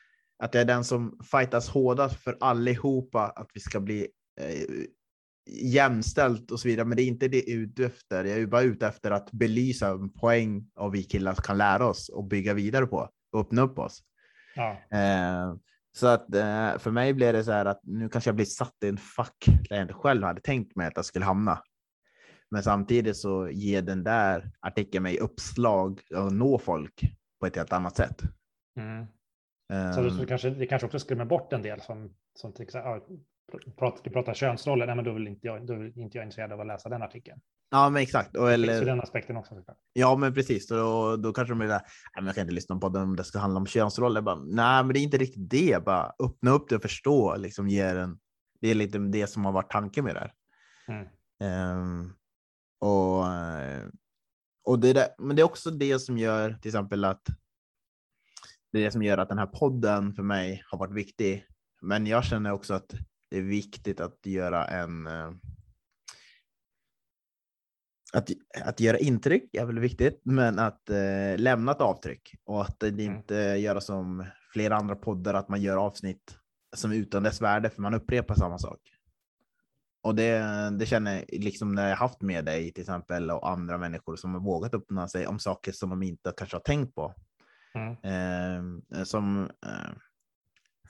att 0.43 0.53
jag 0.53 0.61
är 0.61 0.65
den 0.65 0.83
som 0.83 1.19
fightas 1.31 1.69
hårdast 1.69 2.15
för 2.15 2.37
allihopa, 2.39 3.27
att 3.27 3.49
vi 3.53 3.59
ska 3.59 3.79
bli 3.79 4.07
eh, 4.41 4.85
jämställt 5.49 6.51
och 6.51 6.59
så 6.59 6.67
vidare. 6.67 6.85
Men 6.85 6.95
det 6.95 7.03
är 7.03 7.07
inte 7.07 7.27
det 7.27 7.37
jag 7.37 7.49
är 7.49 7.57
ute 7.57 7.85
efter. 7.85 8.25
Jag 8.25 8.39
är 8.39 8.47
bara 8.47 8.61
ute 8.61 8.87
efter 8.87 9.11
att 9.11 9.31
belysa 9.31 9.87
en 9.87 10.13
poäng 10.13 10.69
av 10.75 10.91
vi 10.91 11.03
killar 11.03 11.35
kan 11.35 11.57
lära 11.57 11.87
oss 11.87 12.09
och 12.09 12.23
bygga 12.23 12.53
vidare 12.53 12.85
på 12.85 13.09
och 13.31 13.39
öppna 13.39 13.61
upp 13.61 13.79
oss. 13.79 14.03
Ja. 14.55 14.97
Eh, 14.97 15.55
så 15.95 16.07
att 16.07 16.35
eh, 16.35 16.77
för 16.77 16.91
mig 16.91 17.13
blir 17.13 17.33
det 17.33 17.43
så 17.43 17.51
här 17.51 17.65
att 17.65 17.79
nu 17.83 18.09
kanske 18.09 18.27
jag 18.27 18.35
blir 18.35 18.45
satt 18.45 18.75
i 18.83 18.87
en 18.87 18.97
fack 18.97 19.45
där 19.69 19.75
jag 19.75 19.81
inte 19.81 19.93
själv 19.93 20.23
hade 20.23 20.41
tänkt 20.41 20.75
mig 20.75 20.87
att 20.87 20.95
jag 20.95 21.05
skulle 21.05 21.25
hamna. 21.25 21.61
Men 22.51 22.63
samtidigt 22.63 23.17
så 23.17 23.49
ger 23.49 23.81
den 23.81 24.03
där 24.03 24.51
artikeln 24.59 25.03
mig 25.03 25.19
uppslag 25.19 26.01
och 26.15 26.33
nå 26.33 26.59
folk 26.59 27.01
på 27.39 27.45
ett 27.45 27.55
helt 27.55 27.73
annat 27.73 27.95
sätt. 27.95 28.21
Mm. 28.79 29.05
Så 29.93 30.01
um, 30.01 30.17
det 30.17 30.25
kanske, 30.25 30.49
det 30.49 30.65
kanske 30.65 30.85
också 30.85 30.99
skrämmer 30.99 31.25
bort 31.25 31.53
en 31.53 31.61
del 31.61 31.81
som, 31.81 32.13
som 32.33 32.53
till 32.53 32.63
exempel, 32.63 33.01
pratar, 33.77 34.03
du 34.03 34.09
pratar 34.09 34.33
könsroller, 34.33 34.85
nej 34.85 34.95
men 34.95 35.05
då 35.05 35.13
vill 35.13 35.27
inte 35.27 35.47
jag, 35.47 35.67
då 35.67 35.75
vill 35.75 35.99
inte 35.99 36.17
jag 36.17 36.25
intresserad 36.25 36.51
av 36.51 36.61
att 36.61 36.67
läsa 36.67 36.89
den 36.89 37.01
artikeln. 37.01 37.41
Ja, 37.69 37.89
men 37.89 38.01
exakt. 38.01 38.35
Och, 38.35 38.51
eller, 38.51 38.79
så 38.79 38.85
den 38.85 39.01
aspekten 39.01 39.37
också. 39.37 39.63
Ja, 39.93 40.15
men 40.15 40.33
precis. 40.33 40.71
Och 40.71 41.19
då 41.19 41.33
kanske 41.33 41.51
de 41.51 41.59
blir 41.59 41.67
där, 41.67 41.81
nej, 41.81 42.15
men 42.15 42.25
jag 42.25 42.35
kan 42.35 42.41
inte 42.41 42.53
lyssna 42.53 42.75
på 42.75 42.89
den 42.89 43.01
om 43.01 43.15
det 43.15 43.23
ska 43.23 43.39
handla 43.39 43.59
om 43.59 43.65
könsroller. 43.65 44.21
Bara, 44.21 44.35
nej, 44.35 44.83
men 44.83 44.93
det 44.93 44.99
är 44.99 45.03
inte 45.03 45.17
riktigt 45.17 45.49
det. 45.49 45.85
Bara 45.85 46.13
öppna 46.23 46.51
upp 46.51 46.69
det 46.69 46.75
och 46.75 46.81
förstå. 46.81 47.35
Liksom, 47.35 47.67
ge 47.67 47.81
en, 47.81 48.19
det 48.61 48.69
är 48.69 48.75
lite 48.75 48.97
det 48.97 49.27
som 49.27 49.45
har 49.45 49.51
varit 49.51 49.71
tanken 49.71 50.05
med 50.05 50.15
det 50.15 50.19
här. 50.19 50.33
Mm. 50.87 51.79
Um, 51.79 52.13
och, 52.79 53.25
och 54.63 54.79
det 54.79 54.93
där, 54.93 55.07
men 55.17 55.35
det 55.35 55.41
är 55.41 55.45
också 55.45 55.71
det 55.71 55.99
som 55.99 56.17
gör 56.17 56.53
till 56.53 56.69
exempel 56.69 57.05
att 57.05 57.25
det 58.71 58.79
är 58.79 58.83
det 58.83 58.91
som 58.91 59.03
gör 59.03 59.17
att 59.17 59.29
den 59.29 59.37
här 59.37 59.45
podden 59.45 60.13
för 60.13 60.23
mig 60.23 60.63
har 60.71 60.77
varit 60.77 60.93
viktig. 60.93 61.45
Men 61.81 62.07
jag 62.07 62.23
känner 62.23 62.51
också 62.51 62.73
att 62.73 62.93
det 63.29 63.37
är 63.37 63.41
viktigt 63.41 63.99
att 63.99 64.25
göra 64.25 64.65
en 64.65 65.07
eh, 65.07 65.31
att, 68.13 68.29
att 68.65 68.79
göra 68.79 68.97
intryck 68.97 69.55
är 69.55 69.65
väl 69.65 69.79
viktigt, 69.79 70.21
men 70.23 70.59
att 70.59 70.89
eh, 70.89 71.37
lämna 71.37 71.71
ett 71.71 71.81
avtryck 71.81 72.35
och 72.45 72.61
att 72.61 72.83
mm. 72.83 72.99
inte 72.99 73.43
mm. 73.43 73.61
göra 73.61 73.81
som 73.81 74.25
flera 74.53 74.75
andra 74.75 74.95
poddar, 74.95 75.33
att 75.33 75.49
man 75.49 75.61
gör 75.61 75.77
avsnitt 75.77 76.37
som 76.75 76.91
utan 76.91 77.23
dess 77.23 77.41
värde, 77.41 77.69
för 77.69 77.81
man 77.81 77.93
upprepar 77.93 78.35
samma 78.35 78.57
sak. 78.57 78.79
Och 80.01 80.15
det, 80.15 80.39
det 80.79 80.85
känner 80.85 81.15
jag 81.15 81.43
liksom 81.43 81.75
när 81.75 81.89
jag 81.89 81.95
haft 81.95 82.21
med 82.21 82.45
dig 82.45 82.71
till 82.71 82.81
exempel 82.81 83.31
och 83.31 83.49
andra 83.49 83.77
människor 83.77 84.15
som 84.15 84.33
har 84.33 84.41
vågat 84.41 84.73
öppna 84.73 85.07
sig 85.07 85.27
om 85.27 85.39
saker 85.39 85.71
som 85.71 85.89
de 85.89 86.03
inte 86.03 86.33
kanske 86.37 86.55
har 86.55 86.61
tänkt 86.61 86.95
på. 86.95 87.13
Mm. 87.75 88.81
Eh, 88.93 89.03
som 89.03 89.43
eh, 89.65 89.91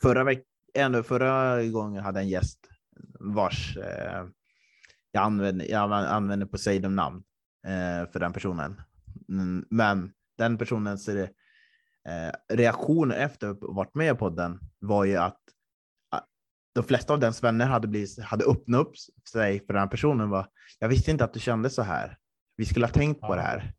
förra 0.02 0.24
veckan 0.24 0.46
ändå 0.76 1.04
förra 1.04 1.64
gången 1.64 2.04
hade 2.04 2.20
en 2.20 2.30
gäst 2.30 2.60
vars 3.20 3.78
eh, 3.78 4.26
jag 5.12 5.24
använde, 5.24 5.66
jag 5.66 5.92
använde 5.92 6.46
Poseidon-namn 6.46 7.24
eh, 7.68 8.12
för 8.12 8.20
den 8.20 8.34
personen. 8.34 8.82
Mm, 9.30 9.66
men 9.70 10.12
den 10.38 10.58
personens 10.58 11.10
eh, 11.10 11.30
reaktion 12.54 13.12
efter 13.12 13.50
att 13.50 13.58
varit 13.62 13.96
med 13.96 14.20
på 14.20 14.30
den 14.30 14.60
var 14.80 15.06
ju 15.06 15.18
att 15.18 15.40
de 16.76 16.84
flesta 16.84 17.14
av 17.14 17.20
dens 17.20 17.44
vänner 17.44 17.66
hade, 17.66 17.88
blivit, 17.88 18.20
hade 18.20 18.46
öppnat 18.46 18.82
upp 18.82 18.94
sig 19.32 19.60
för 19.60 19.74
den 19.74 19.82
här 19.82 19.88
personen. 19.88 20.30
Var, 20.30 20.48
jag 20.80 20.90
visste 20.90 21.12
inte 21.12 21.24
att 21.24 21.34
du 21.34 21.40
kände 21.40 21.70
så 21.70 21.82
här. 21.82 22.18
Vi 22.58 22.66
skulle 22.66 22.86
ha 22.86 22.94
tänkt 22.94 23.22
på 23.22 23.36
det 23.36 23.42
här. 23.42 23.74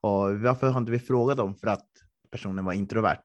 Och 0.00 0.40
varför 0.40 0.70
har 0.70 0.80
inte 0.80 0.92
vi 0.92 0.98
frågat 0.98 1.36
dem? 1.36 1.54
För 1.54 1.66
att 1.66 1.86
personen 2.30 2.64
var 2.64 2.72
introvert. 2.72 3.24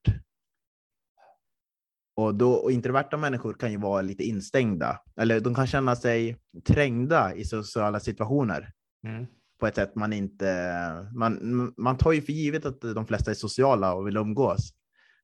Och, 2.18 2.36
då, 2.36 2.54
och 2.54 2.72
introverta 2.72 3.18
människor 3.18 3.54
kan 3.54 3.72
ju 3.72 3.78
vara 3.78 4.02
lite 4.02 4.24
instängda, 4.24 5.02
eller 5.22 5.40
de 5.40 5.56
kan 5.56 5.68
känna 5.68 5.96
sig 5.96 6.38
trängda 6.68 7.36
i 7.36 7.46
sociala 7.46 8.00
situationer 8.00 8.72
mm. 9.08 9.26
på 9.60 9.68
ett 9.68 9.76
sätt 9.76 9.96
man 9.96 10.14
inte... 10.14 11.10
Man, 11.14 11.74
man 11.78 11.98
tar 11.98 12.12
ju 12.12 12.22
för 12.22 12.34
givet 12.34 12.66
att 12.66 12.82
de 12.82 13.06
flesta 13.06 13.32
är 13.32 13.36
sociala 13.36 13.94
och 13.94 14.08
vill 14.08 14.18
umgås. 14.18 14.74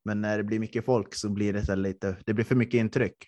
Men 0.06 0.21
när 0.21 0.38
det 0.38 0.43
blir 0.43 0.60
mycket 0.60 0.86
folk 0.86 1.15
så 1.15 1.30
blir 1.30 1.54
det 1.54 1.65
så 1.65 1.75
lite, 1.75 2.17
det 2.25 2.34
blir 2.34 2.45
för 2.45 2.56
mycket 2.56 2.80
intryck. 2.80 3.27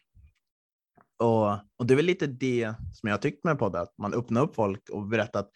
Och, 1.19 1.51
och 1.51 1.85
det 1.85 1.93
är 1.93 1.95
väl 1.95 2.05
lite 2.05 2.27
det 2.27 2.73
som 2.91 3.09
jag 3.09 3.21
tyckt 3.21 3.43
med 3.43 3.59
podden, 3.59 3.81
att 3.81 3.97
man 3.97 4.13
öppnar 4.13 4.41
upp 4.41 4.55
folk 4.55 4.89
och 4.89 5.07
berättar 5.07 5.39
att 5.39 5.51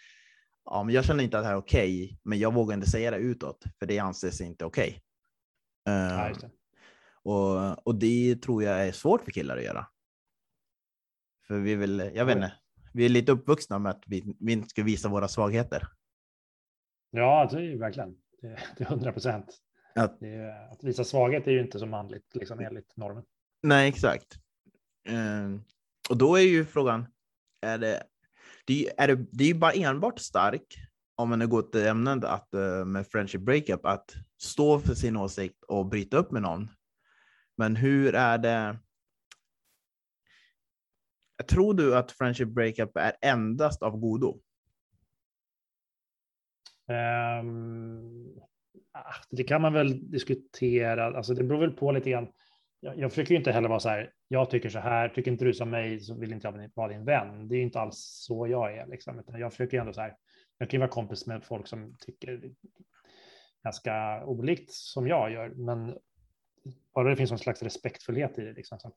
ja, 0.66 0.84
men 0.84 0.96
jag 0.96 1.06
känner 1.06 1.24
inte 1.24 1.38
att 1.38 1.44
det 1.44 1.48
här 1.48 1.56
är 1.56 1.60
okej, 1.60 2.04
okay, 2.04 2.18
men 2.24 2.40
jag 2.40 2.54
vågar 2.54 2.74
inte 2.74 2.90
säga 2.90 3.12
det 3.12 3.18
utåt, 3.18 3.64
för 3.80 3.86
det 3.86 4.00
anses 4.00 4.42
inte 4.42 4.66
okej. 4.66 5.02
Okay. 5.86 5.96
Uh, 5.96 6.36
ja, 6.42 6.50
och, 7.28 7.88
och 7.88 7.96
det 7.96 8.36
tror 8.36 8.64
jag 8.64 8.88
är 8.88 8.92
svårt 8.92 9.24
för 9.24 9.32
killar 9.32 9.58
att 9.58 9.64
göra. 9.64 9.88
För 11.48 11.60
vi 11.60 11.76
vill, 11.76 12.12
jag 12.14 12.26
vet 12.26 12.36
inte, 12.36 12.54
vi 12.94 13.06
är 13.06 13.10
lite 13.10 13.32
uppvuxna 13.32 13.80
med 13.80 13.90
att 13.90 14.04
vi, 14.08 14.36
vi 14.40 14.54
inte 14.54 14.70
ska 14.70 14.84
visa 14.84 15.10
våra 15.10 15.28
svagheter. 15.28 15.88
Ja, 17.12 17.48
det 17.52 17.58
är 17.58 17.62
ju 17.62 17.78
verkligen. 17.78 18.16
Det 18.42 18.84
är 18.84 18.86
hundra 18.86 19.12
procent. 19.12 19.58
Att, 19.96 20.20
att 20.72 20.84
visa 20.84 21.04
svaghet 21.04 21.48
är 21.48 21.52
ju 21.52 21.62
inte 21.62 21.80
så 21.80 21.86
manligt, 21.86 22.36
liksom 22.36 22.60
enligt 22.60 22.98
normen. 22.98 23.24
Nej, 23.62 23.90
exakt. 23.90 24.38
Um, 25.10 25.64
och 26.10 26.18
då 26.18 26.36
är 26.36 26.42
ju 26.42 26.66
frågan, 26.66 27.08
är 27.62 27.78
det, 27.78 28.04
det 28.66 29.00
är, 29.00 29.08
det, 29.08 29.26
det 29.32 29.44
är 29.44 29.48
ju 29.48 29.54
bara 29.54 29.72
enbart 29.72 30.20
stark 30.20 30.76
om 31.16 31.30
man 31.30 31.50
går 31.50 31.62
till 31.62 31.88
ämnet 31.88 32.24
att, 32.24 32.50
uh, 32.56 32.86
med 32.86 33.08
friendship 33.08 33.42
breakup, 33.42 33.86
att 33.86 34.14
stå 34.42 34.80
för 34.80 34.94
sin 34.94 35.18
åsikt 35.18 35.64
och 35.68 35.86
bryta 35.86 36.18
upp 36.18 36.32
med 36.32 36.42
någon. 36.42 36.70
Men 37.58 37.76
hur 37.76 38.16
är 38.16 38.38
det? 38.38 38.80
Tror 41.50 41.74
du 41.74 41.98
att 41.98 42.12
friendship 42.12 42.50
breakup 42.50 42.98
är 42.98 43.14
endast 43.22 43.84
av 43.84 43.98
godo? 43.98 44.42
Um, 46.90 48.42
det 49.30 49.44
kan 49.44 49.62
man 49.62 49.74
väl 49.74 50.12
diskutera. 50.12 51.18
Alltså 51.18 51.34
det 51.34 51.44
beror 51.44 51.60
väl 51.60 51.72
på 51.72 51.92
lite 51.92 52.10
grann. 52.10 52.28
Jag, 52.80 53.00
jag 53.00 53.12
försöker 53.12 53.36
inte 53.36 53.52
heller 53.52 53.70
vara 53.70 53.80
så 53.80 53.90
här. 53.90 54.14
Jag 54.28 54.50
tycker 54.50 54.70
så 54.70 54.80
här. 54.80 55.10
Tycker 55.10 55.32
inte 55.32 55.46
du 55.46 55.54
som 55.54 55.70
mig 55.70 56.00
så 56.00 56.16
vill 56.16 56.34
inte 56.34 56.48
jag 56.48 56.70
vara 56.76 56.88
din 56.88 57.06
vän. 57.06 57.48
Det 57.48 57.56
är 57.56 57.62
inte 57.62 57.80
alls 57.80 57.98
så 57.98 58.48
jag 58.48 58.78
är. 58.78 58.88
Liksom. 58.88 59.24
Jag 59.28 59.52
försöker 59.52 59.80
ändå 59.80 59.94
så 59.94 60.02
här. 60.02 60.16
Jag 60.58 60.70
kan 60.70 60.80
vara 60.80 60.90
kompis 60.90 61.28
med 61.28 61.44
folk 61.44 61.68
som 61.68 61.96
tycker 62.00 62.52
ganska 63.64 64.26
olikt 64.26 64.72
som 64.72 65.08
jag 65.08 65.32
gör. 65.32 65.50
Men 65.50 65.98
bara 66.94 67.10
det 67.10 67.16
finns 67.16 67.32
någon 67.32 67.40
slags 67.40 67.64
respektfullhet 67.64 68.40
i 68.40 68.42
det. 68.42 68.54
Liksom, 68.54 68.80
så 68.80 68.88
att, 68.88 68.96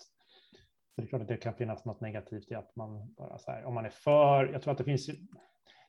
det 0.96 1.02
är 1.02 1.06
klart 1.06 1.22
att 1.22 1.28
det 1.28 1.37
kan 1.37 1.54
finnas 1.54 1.85
något 1.85 2.00
negativt 2.00 2.50
i 2.50 2.54
att 2.54 2.76
man 2.76 3.14
bara 3.14 3.38
så 3.38 3.50
här, 3.50 3.64
om 3.64 3.74
man 3.74 3.85
är 3.85 3.90
för, 3.90 4.46
jag 4.52 4.62
tror 4.62 4.72
att 4.72 4.78
det 4.78 4.85
finns, 4.85 5.06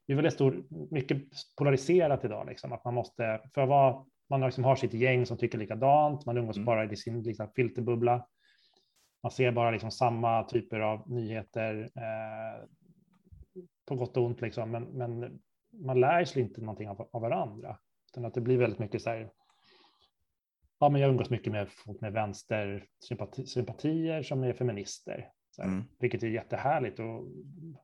det 0.07 0.13
är 0.13 0.15
väldigt 0.15 0.33
stor, 0.33 0.63
mycket 0.91 1.17
polariserat 1.57 2.25
idag, 2.25 2.47
liksom, 2.47 2.73
att 2.73 2.85
man 2.85 2.93
måste, 2.93 3.41
för 3.53 3.61
att 3.61 3.69
vara, 3.69 4.05
man 4.29 4.41
liksom 4.41 4.63
har 4.63 4.75
sitt 4.75 4.93
gäng 4.93 5.25
som 5.25 5.37
tycker 5.37 5.57
likadant, 5.57 6.25
man 6.25 6.37
umgås 6.37 6.57
mm. 6.57 6.65
bara 6.65 6.91
i 6.91 6.95
sin 6.95 7.23
liksom, 7.23 7.51
filterbubbla. 7.55 8.27
Man 9.23 9.31
ser 9.31 9.51
bara 9.51 9.71
liksom 9.71 9.91
samma 9.91 10.43
typer 10.43 10.79
av 10.79 11.09
nyheter. 11.11 11.89
Eh, 11.95 12.67
på 13.85 13.95
gott 13.95 14.17
och 14.17 14.23
ont 14.23 14.41
liksom, 14.41 14.71
men, 14.71 14.83
men 14.83 15.39
man 15.71 15.99
lär 15.99 16.25
sig 16.25 16.41
inte 16.41 16.61
någonting 16.61 16.89
av, 16.89 17.09
av 17.11 17.21
varandra. 17.21 17.77
Utan 18.11 18.25
att 18.25 18.33
det 18.33 18.41
blir 18.41 18.57
väldigt 18.57 18.79
mycket 18.79 19.01
så 19.01 19.09
här, 19.09 19.31
ja 20.81 20.89
men 20.89 21.01
jag 21.01 21.09
umgås 21.09 21.29
mycket 21.29 21.53
med 21.53 21.67
folk 21.71 22.01
med 22.01 22.13
vänstersympatier 22.13 24.23
som 24.23 24.43
är 24.43 24.53
feminister. 24.53 25.29
Här, 25.57 25.65
mm. 25.65 25.83
Vilket 25.99 26.23
är 26.23 26.27
jättehärligt 26.27 26.99
och 26.99 27.27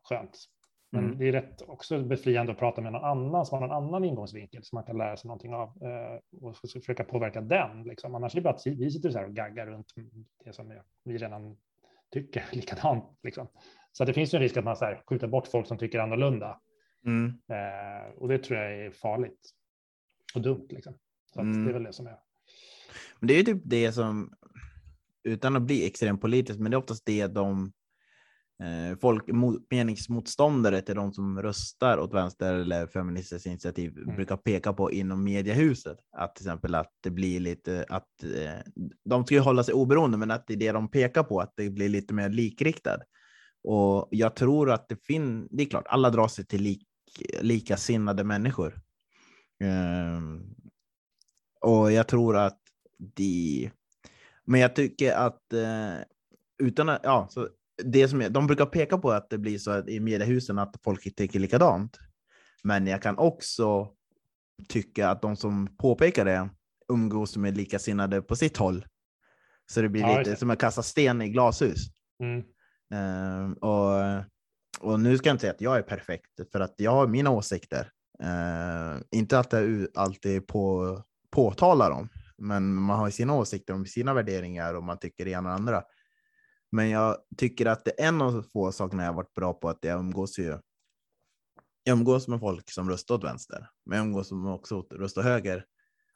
skönt. 0.04 0.38
Men 0.92 1.06
mm. 1.06 1.18
det 1.18 1.28
är 1.28 1.32
rätt 1.32 1.62
också 1.62 2.04
befriande 2.04 2.52
att 2.52 2.58
prata 2.58 2.82
med 2.82 2.92
någon 2.92 3.04
annan 3.04 3.46
som 3.46 3.60
har 3.60 3.68
någon 3.68 3.84
annan 3.84 4.04
ingångsvinkel 4.04 4.64
som 4.64 4.76
man 4.76 4.84
kan 4.84 4.98
lära 4.98 5.18
sig 5.18 5.28
någonting 5.28 5.54
av 5.54 5.68
eh, 5.68 6.20
och 6.42 6.58
försöka 6.58 7.04
påverka 7.04 7.42
den. 7.42 7.84
Liksom. 7.84 8.16
Annars 8.16 8.34
är 8.34 8.36
det 8.36 8.44
bara 8.44 8.54
att 8.54 8.62
vi 8.66 8.92
sitter 8.92 9.10
så 9.10 9.18
här 9.18 9.26
och 9.26 9.36
gaggar 9.36 9.68
runt 9.68 9.94
det 10.46 10.54
som 10.54 10.82
vi 11.04 11.18
redan 11.18 11.58
tycker 12.12 12.46
likadant. 12.52 13.20
Liksom. 13.24 13.48
Så 13.92 14.06
det 14.06 14.14
finns 14.14 14.34
ju 14.34 14.36
en 14.36 14.42
risk 14.42 14.58
att 14.58 14.66
man 14.66 14.76
så 14.76 14.86
här, 14.86 15.04
skjuter 15.10 15.28
bort 15.28 15.48
folk 15.48 15.68
som 15.68 15.78
tycker 15.78 16.00
annorlunda. 16.00 16.62
Mm. 17.06 17.28
Eh, 17.28 18.14
och 18.18 18.28
det 18.28 18.38
tror 18.38 18.60
jag 18.60 18.86
är 18.86 18.92
farligt 18.92 19.50
och 20.36 20.42
dumt. 20.42 20.68
Liksom. 20.70 20.94
Så 21.34 21.42
mm. 21.42 21.64
det 21.64 21.72
är 21.72 21.74
väl 21.74 21.84
det 21.84 21.94
som 21.94 22.08
är. 22.08 22.18
Men 23.20 23.28
det 23.28 23.34
är 23.34 23.38
ju 23.38 23.44
typ 23.44 23.62
det 23.66 23.92
som, 23.92 24.34
utan 25.24 25.56
att 25.56 25.62
bli 25.62 25.88
extremt 25.88 26.22
politiskt, 26.22 26.60
men 26.60 26.72
det 26.72 26.76
är 26.76 26.80
oftast 26.80 27.06
det 27.06 27.28
de 27.28 27.72
eh, 28.64 28.98
folk, 29.02 29.24
meningsmotståndare 29.72 30.82
till 30.82 30.96
de 30.96 31.14
som 31.14 31.42
röstar 31.42 31.98
åt 31.98 32.14
vänster 32.14 32.54
eller 32.54 32.88
feministiskt 32.88 33.46
initiativ 33.46 33.98
mm. 33.98 34.16
brukar 34.16 34.38
peka 34.38 34.74
på 34.74 34.92
inom 34.92 35.24
mediehuset. 35.24 35.98
Att 36.18 36.36
till 36.36 36.46
exempel 36.46 36.76
att 36.76 36.92
det 37.04 37.12
blir 37.12 37.40
lite 37.40 37.86
att 37.90 38.24
eh, 38.24 38.84
de 39.06 39.26
ska 39.26 39.36
ju 39.36 39.42
hålla 39.42 39.64
sig 39.64 39.74
oberoende, 39.74 40.18
men 40.18 40.32
att 40.32 40.48
det 40.48 40.54
är 40.54 40.58
det 40.58 40.72
de 40.72 40.92
pekar 40.92 41.24
på, 41.24 41.40
att 41.40 41.54
det 41.56 41.70
blir 41.70 41.90
lite 41.90 42.14
mer 42.14 42.30
likriktad. 42.30 43.00
Och 43.64 44.08
jag 44.12 44.36
tror 44.36 44.72
att 44.72 44.90
det 44.90 45.06
finns, 45.06 45.48
det 45.52 45.64
är 45.64 45.70
klart, 45.70 45.88
alla 45.88 46.10
drar 46.10 46.28
sig 46.28 46.46
till 46.46 46.62
lik, 46.62 46.88
likasinnade 47.42 48.24
människor. 48.24 48.82
Um, 49.64 50.56
och 51.62 51.92
jag 51.92 52.08
tror 52.08 52.38
att 52.38 52.60
de, 52.98 53.72
men 54.46 54.62
jag 54.62 54.76
tycker 54.76 55.14
att 55.14 55.42
uh, 55.54 56.04
utan 56.64 56.90
att, 56.90 57.02
ja, 57.04 57.28
så 57.32 57.50
det 57.84 58.08
som 58.08 58.22
är, 58.22 58.30
de 58.30 58.48
brukar 58.48 58.66
peka 58.66 58.98
på 58.98 59.12
att 59.12 59.30
det 59.30 59.38
blir 59.38 59.58
så 59.58 59.88
i 59.88 60.00
mediehusen 60.00 60.60
att 60.60 60.76
folk 60.84 61.16
tycker 61.16 61.40
likadant. 61.40 62.00
Men 62.64 62.88
jag 62.88 63.02
kan 63.02 63.18
också 63.18 63.92
tycka 64.70 65.10
att 65.10 65.22
de 65.22 65.36
som 65.36 65.78
påpekar 65.78 66.26
det 66.26 66.50
umgås 66.94 67.38
med 67.38 67.58
likasinnade 67.58 68.22
på 68.22 68.36
sitt 68.36 68.58
håll. 68.58 68.86
Så 69.72 69.82
det 69.82 69.90
blir 69.90 70.02
ja, 70.02 70.20
lite 70.20 70.36
som 70.36 70.50
att 70.50 70.60
kasta 70.60 70.84
sten 70.84 71.22
i 71.22 71.30
glashus. 71.30 71.80
Mm. 72.24 72.44
Uh, 72.94 73.52
och, 73.52 74.24
och 74.80 75.00
nu 75.00 75.18
ska 75.18 75.30
jag 75.30 75.34
inte 75.34 75.42
säga 75.42 75.54
att 75.54 75.62
jag 75.62 75.78
är 75.78 75.82
perfekt, 75.82 76.52
för 76.52 76.60
att 76.60 76.74
jag 76.78 76.92
har 76.92 77.08
mina 77.08 77.30
åsikter. 77.30 77.92
Uh, 78.24 79.02
inte 79.12 79.40
att 79.40 79.54
jag 79.54 79.88
alltid 79.96 80.48
på, 80.48 80.98
påtalar 81.32 81.90
dem, 81.90 82.10
men 82.38 82.76
man 82.76 83.00
har 83.00 83.10
sina 83.10 83.34
åsikter 83.34 83.73
om 83.73 83.86
sina 83.86 84.13
värderingar 84.13 84.73
och 84.73 84.84
man 84.84 85.00
tycker 85.00 85.26
det 85.26 85.32
ena 85.32 85.50
och 85.50 85.56
andra. 85.56 85.84
Men 86.71 86.89
jag 86.89 87.17
tycker 87.38 87.65
att 87.65 87.86
det 87.86 88.02
är 88.02 88.08
en 88.08 88.21
av 88.21 88.45
få 88.54 88.71
sakerna 88.71 89.04
jag 89.04 89.13
varit 89.13 89.34
bra 89.34 89.54
på 89.54 89.69
att 89.69 89.80
jag 89.82 90.00
umgås 90.00 90.39
ju. 90.39 90.58
Jag 91.84 91.97
umgås 91.97 92.28
med 92.28 92.39
folk 92.39 92.71
som 92.71 92.89
röstar 92.89 93.15
åt 93.15 93.23
vänster, 93.23 93.69
men 93.86 93.97
jag 93.97 94.06
umgås 94.06 94.32
också 94.32 94.76
åt 94.76 94.93
röstar 94.93 95.21
höger. 95.21 95.65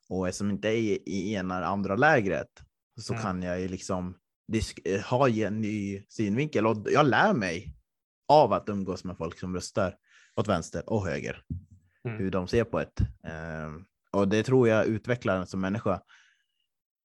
Och 0.10 0.28
eftersom 0.28 0.52
inte 0.52 0.68
är 0.68 0.78
i, 0.78 1.04
i 1.06 1.34
ena 1.34 1.58
eller 1.58 1.68
andra 1.68 1.96
lägret 1.96 2.62
så 3.00 3.14
mm. 3.14 3.24
kan 3.24 3.44
jag 3.44 3.62
ju 3.62 3.68
liksom 3.68 4.18
ha 5.10 5.30
en 5.30 5.62
ny 5.62 6.04
synvinkel 6.10 6.68
och 6.68 6.88
jag 6.92 7.08
lär 7.08 7.34
mig 7.34 7.76
av 8.28 8.54
att 8.54 8.70
umgås 8.70 9.04
med 9.04 9.18
folk 9.18 9.40
som 9.40 9.56
röstar 9.56 9.96
åt 10.36 10.48
vänster 10.48 10.90
och 10.90 11.08
höger. 11.08 11.44
Mm. 12.06 12.18
Hur 12.18 12.32
de 12.32 12.48
ser 12.48 12.64
på 12.64 12.80
ett. 12.80 13.00
Um, 13.66 13.86
och 14.12 14.28
det 14.28 14.44
tror 14.44 14.68
jag 14.68 14.86
utvecklar 14.86 15.38
en 15.38 15.48
som 15.48 15.62
människa. 15.62 16.02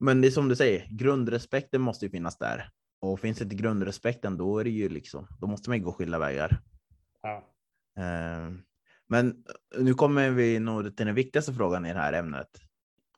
Men 0.00 0.20
det 0.20 0.28
är 0.28 0.30
som 0.30 0.48
du 0.48 0.56
säger, 0.56 0.88
grundrespekten 0.90 1.80
måste 1.80 2.04
ju 2.04 2.10
finnas 2.10 2.38
där. 2.38 2.70
Och 3.00 3.20
finns 3.20 3.42
inte 3.42 3.54
grundrespekten, 3.54 4.36
då 4.36 4.58
är 4.58 4.64
det 4.64 4.70
ju 4.70 4.88
liksom, 4.88 5.26
då 5.40 5.46
måste 5.46 5.70
man 5.70 5.78
ju 5.78 5.84
gå 5.84 5.92
skilda 5.92 6.18
vägar. 6.18 6.60
Ja. 7.22 7.44
Uh, 7.98 8.52
men 9.08 9.44
nu 9.78 9.94
kommer 9.94 10.30
vi 10.30 10.58
nog 10.58 10.96
till 10.96 11.06
den 11.06 11.14
viktigaste 11.14 11.52
frågan 11.52 11.86
i 11.86 11.92
det 11.92 11.98
här 11.98 12.12
ämnet. 12.12 12.48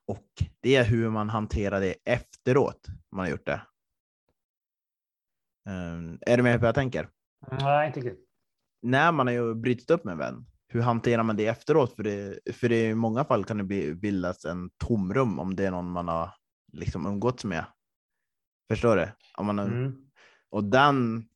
Och 0.07 0.27
det 0.61 0.77
är 0.77 0.85
hur 0.85 1.11
man 1.11 1.29
hanterar 1.31 1.81
det 1.81 1.94
efteråt 2.05 2.87
man 3.12 3.20
har 3.20 3.31
gjort 3.31 3.46
det. 3.46 3.61
Um, 5.68 6.18
är 6.20 6.37
du 6.37 6.42
med 6.42 6.55
på 6.55 6.61
vad 6.61 6.68
jag 6.68 6.74
tänker? 6.74 7.09
Nej, 7.61 7.87
inte 7.87 8.01
riktigt. 8.01 8.29
När 8.83 9.12
man 9.12 9.27
har 9.27 9.35
ju 9.35 9.55
brutit 9.55 9.90
upp 9.90 10.05
med 10.05 10.12
en 10.12 10.18
vän, 10.18 10.46
hur 10.68 10.81
hanterar 10.81 11.22
man 11.22 11.37
det 11.37 11.46
efteråt? 11.46 11.96
För, 11.96 12.02
det, 12.02 12.38
för 12.54 12.68
det, 12.68 12.88
i 12.88 12.94
många 12.94 13.24
fall 13.24 13.44
kan 13.44 13.59
det 13.59 13.94
bildas 13.94 14.44
en 14.44 14.70
tomrum 14.76 15.38
om 15.38 15.57
det 15.57 15.66
är 15.66 15.70
någon 15.70 15.90
man 15.90 16.09
har 16.09 16.31
liksom 16.72 17.07
umgåtts 17.07 17.44
med. 17.44 17.64
Förstår 18.70 18.96
du? 18.96 19.09
Om 19.38 19.46
man, 19.46 19.59
mm. 19.59 20.09
Och 20.50 20.64
den, 20.64 21.28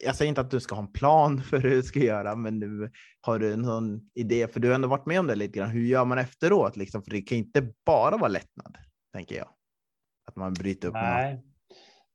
jag 0.00 0.16
säger 0.16 0.28
inte 0.28 0.40
att 0.40 0.50
du 0.50 0.60
ska 0.60 0.74
ha 0.74 0.82
en 0.82 0.92
plan 0.92 1.42
för 1.50 1.58
hur 1.58 1.70
du 1.70 1.82
ska 1.82 2.00
göra, 2.00 2.36
men 2.36 2.60
du, 2.60 2.90
har 3.20 3.38
du 3.38 3.56
någon 3.56 4.10
idé? 4.14 4.48
För 4.48 4.60
du 4.60 4.68
har 4.68 4.74
ändå 4.74 4.88
varit 4.88 5.06
med 5.06 5.20
om 5.20 5.26
det 5.26 5.34
lite 5.34 5.58
grann. 5.58 5.70
Hur 5.70 5.84
gör 5.84 6.04
man 6.04 6.18
efteråt? 6.18 6.76
Liksom? 6.76 7.02
För 7.02 7.10
det 7.10 7.22
kan 7.22 7.38
inte 7.38 7.72
bara 7.86 8.16
vara 8.16 8.28
lättnad, 8.28 8.78
tänker 9.12 9.36
jag. 9.36 9.48
Att 10.26 10.36
man 10.36 10.54
bryter 10.54 10.88
upp. 10.88 10.94
Nej, 10.94 11.42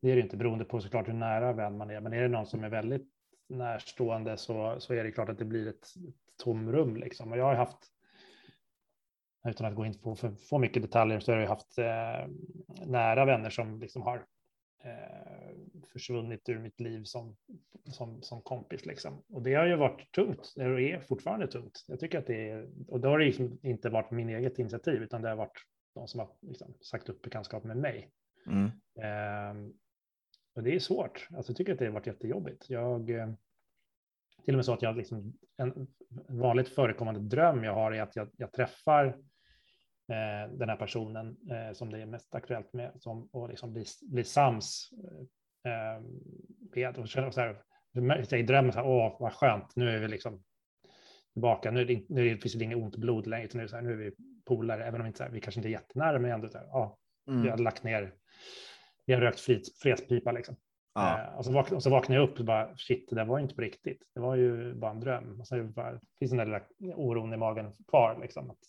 det 0.02 0.12
är 0.12 0.16
det 0.16 0.22
inte 0.22 0.38
beroende 0.38 0.66
på 0.66 0.82
såklart 0.82 1.08
hur 1.08 1.14
nära 1.14 1.54
vän 1.54 1.78
man 1.78 1.90
är. 1.92 2.02
Men 2.02 2.14
är 2.14 2.22
det 2.22 2.28
någon 2.28 2.46
som 2.46 2.64
är 2.64 2.70
väldigt 2.70 3.08
närstående 3.50 4.38
så, 4.38 4.76
så 4.80 4.94
är 4.94 5.04
det 5.04 5.12
klart 5.12 5.30
att 5.30 5.38
det 5.38 5.46
blir 5.46 5.68
ett 5.68 5.88
tomrum. 6.42 6.96
Liksom. 6.96 7.32
Och 7.32 7.38
jag 7.38 7.46
har 7.46 7.56
haft, 7.56 7.78
utan 9.48 9.68
att 9.68 9.76
gå 9.76 9.86
in 9.86 10.00
på 10.00 10.16
för, 10.16 10.32
för 10.32 10.60
mycket 10.60 10.84
detaljer, 10.84 11.20
så 11.20 11.32
har 11.32 11.40
jag 11.40 11.48
haft 11.48 11.78
eh, 11.78 12.28
nära 12.88 13.26
vänner 13.26 13.50
som 13.50 13.80
liksom 13.80 14.02
har 14.02 14.26
eh, 14.84 15.56
försvunnit 15.94 16.50
ur 16.50 16.60
mitt 16.60 16.80
liv 16.80 17.04
som, 17.04 17.38
som, 17.86 18.22
som 18.22 18.42
kompis. 18.42 18.86
Liksom. 18.86 19.24
Och 19.30 19.42
det 19.42 19.54
har 19.54 19.66
ju 19.66 19.76
varit 19.76 20.12
tungt, 20.12 20.54
det 20.56 20.64
är 20.64 21.00
fortfarande 21.00 21.48
tungt. 21.48 21.86
Jag 21.88 22.00
tycker 22.00 22.20
att 22.20 22.28
det 22.28 22.50
är, 22.50 22.70
och 22.88 23.00
då 23.00 23.10
har 23.10 23.20
det 23.20 23.26
liksom 23.26 23.60
inte 23.64 23.90
varit 23.90 24.12
min 24.12 24.30
eget 24.30 24.60
initiativ, 24.60 25.04
utan 25.04 25.22
det 25.22 25.30
har 25.30 25.36
varit 25.36 25.66
de 25.96 26.08
som 26.08 26.20
har 26.20 26.30
liksom 26.42 26.74
sagt 26.82 27.10
upp 27.10 27.22
bekantskap 27.22 27.64
med 27.64 27.78
mig. 27.78 28.12
Mm. 28.48 28.66
Eh, 28.96 29.72
och 30.56 30.64
det 30.64 30.76
är 30.76 30.80
svårt. 30.80 31.28
Alltså, 31.36 31.52
jag 31.52 31.58
tycker 31.58 31.74
att 31.74 31.80
det 31.80 31.86
har 31.86 31.94
varit 31.94 32.08
jättejobbigt. 32.08 32.70
Jag, 32.70 33.10
eh, 33.10 33.34
till 34.46 34.54
och 34.54 34.58
med 34.58 34.66
så 34.66 34.74
att 34.74 34.82
jag 34.82 34.98
liksom, 34.98 35.34
en 35.58 35.88
vanligt 36.30 36.70
förekommande 36.70 37.20
dröm 37.20 37.64
jag 37.64 37.74
har 37.74 37.92
är 37.92 38.02
att 38.02 38.16
jag, 38.16 38.30
jag 38.38 38.54
träffar 38.54 39.06
eh, 39.06 40.52
den 40.54 40.70
här 40.70 40.76
personen 40.76 41.38
eh, 41.52 41.74
som 41.74 41.90
det 41.90 42.02
är 42.02 42.06
mest 42.06 42.36
aktuellt 42.36 42.74
med 42.74 42.92
som, 43.00 43.30
och 43.32 43.50
liksom 43.50 43.74
blir, 43.74 43.86
blir 44.12 44.24
sams 44.24 44.90
eh, 45.66 46.04
med. 46.76 46.98
Och 46.98 47.10
så 47.10 47.42
här, 47.42 48.36
I 48.36 48.44
drömmen, 48.44 48.74
så 48.74 48.80
här, 48.80 48.88
åh 48.88 49.18
vad 49.20 49.34
skönt, 49.34 49.76
nu 49.76 49.90
är 49.90 50.00
vi 50.00 50.08
liksom 50.08 50.44
tillbaka. 51.34 51.72
Nu, 51.72 51.82
är 51.82 51.86
det, 51.86 52.10
nu 52.10 52.38
finns 52.38 52.54
det 52.54 52.64
inget 52.64 52.78
ont 52.78 52.96
blod 52.96 53.28
längre, 53.28 53.46
utan 53.46 53.62
nu, 53.62 53.68
så 53.68 53.76
här, 53.76 53.84
nu 53.84 53.92
är 53.92 53.98
vi 53.98 54.12
polare, 54.46 54.86
även 54.86 55.02
om 55.02 55.08
inte, 55.08 55.18
så 55.18 55.24
här, 55.24 55.32
vi 55.32 55.42
kanske 55.42 55.60
inte 55.60 55.70
är 55.70 55.72
jättenära, 55.72 56.20
men 56.20 56.32
ändå 56.32 56.50
så 56.50 56.58
här, 56.58 56.68
ja, 56.68 56.98
mm. 57.28 57.44
vi 57.44 57.50
har 57.50 57.58
lagt 57.58 57.84
ner 57.84 58.14
jag 59.06 59.18
har 59.18 59.22
rökt 59.22 59.40
fredspipa 59.82 60.32
liksom. 60.32 60.56
Ja. 60.94 61.20
Eh, 61.20 61.38
och, 61.38 61.46
så 61.46 61.52
vaknade, 61.52 61.76
och 61.76 61.84
så 61.84 61.90
vaknade 61.90 62.22
jag 62.22 62.30
upp 62.30 62.40
och 62.40 62.46
bara 62.46 62.78
shit, 62.78 63.10
det 63.10 63.16
där 63.16 63.26
var 63.26 63.40
inte 63.40 63.56
på 63.56 63.62
riktigt. 63.62 64.04
Det 64.14 64.20
var 64.20 64.36
ju 64.36 64.74
bara 64.74 64.92
en 64.92 65.00
dröm. 65.00 65.40
Och 65.40 65.48
så 65.48 65.64
bara, 65.64 66.00
finns 66.20 66.32
den 66.32 66.38
där 66.38 66.46
lilla 66.46 66.62
oron 66.96 67.34
i 67.34 67.38
magen 67.38 67.72
kvar 67.88 68.20
liksom. 68.22 68.52
Att 68.52 68.60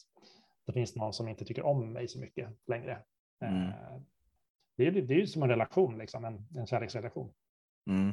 det 0.66 0.72
finns 0.72 0.96
någon 0.96 1.12
som 1.12 1.28
inte 1.28 1.44
tycker 1.44 1.66
om 1.66 1.92
mig 1.92 2.08
så 2.08 2.18
mycket 2.20 2.48
längre. 2.66 2.98
Eh, 3.42 3.62
mm. 3.62 3.72
det, 4.76 4.86
är, 4.86 4.92
det 4.92 5.14
är 5.14 5.18
ju 5.18 5.26
som 5.26 5.42
en 5.42 5.48
relation, 5.48 5.98
liksom, 5.98 6.24
en, 6.24 6.46
en 6.56 6.66
kärleksrelation. 6.66 7.32
Mm. 7.90 8.08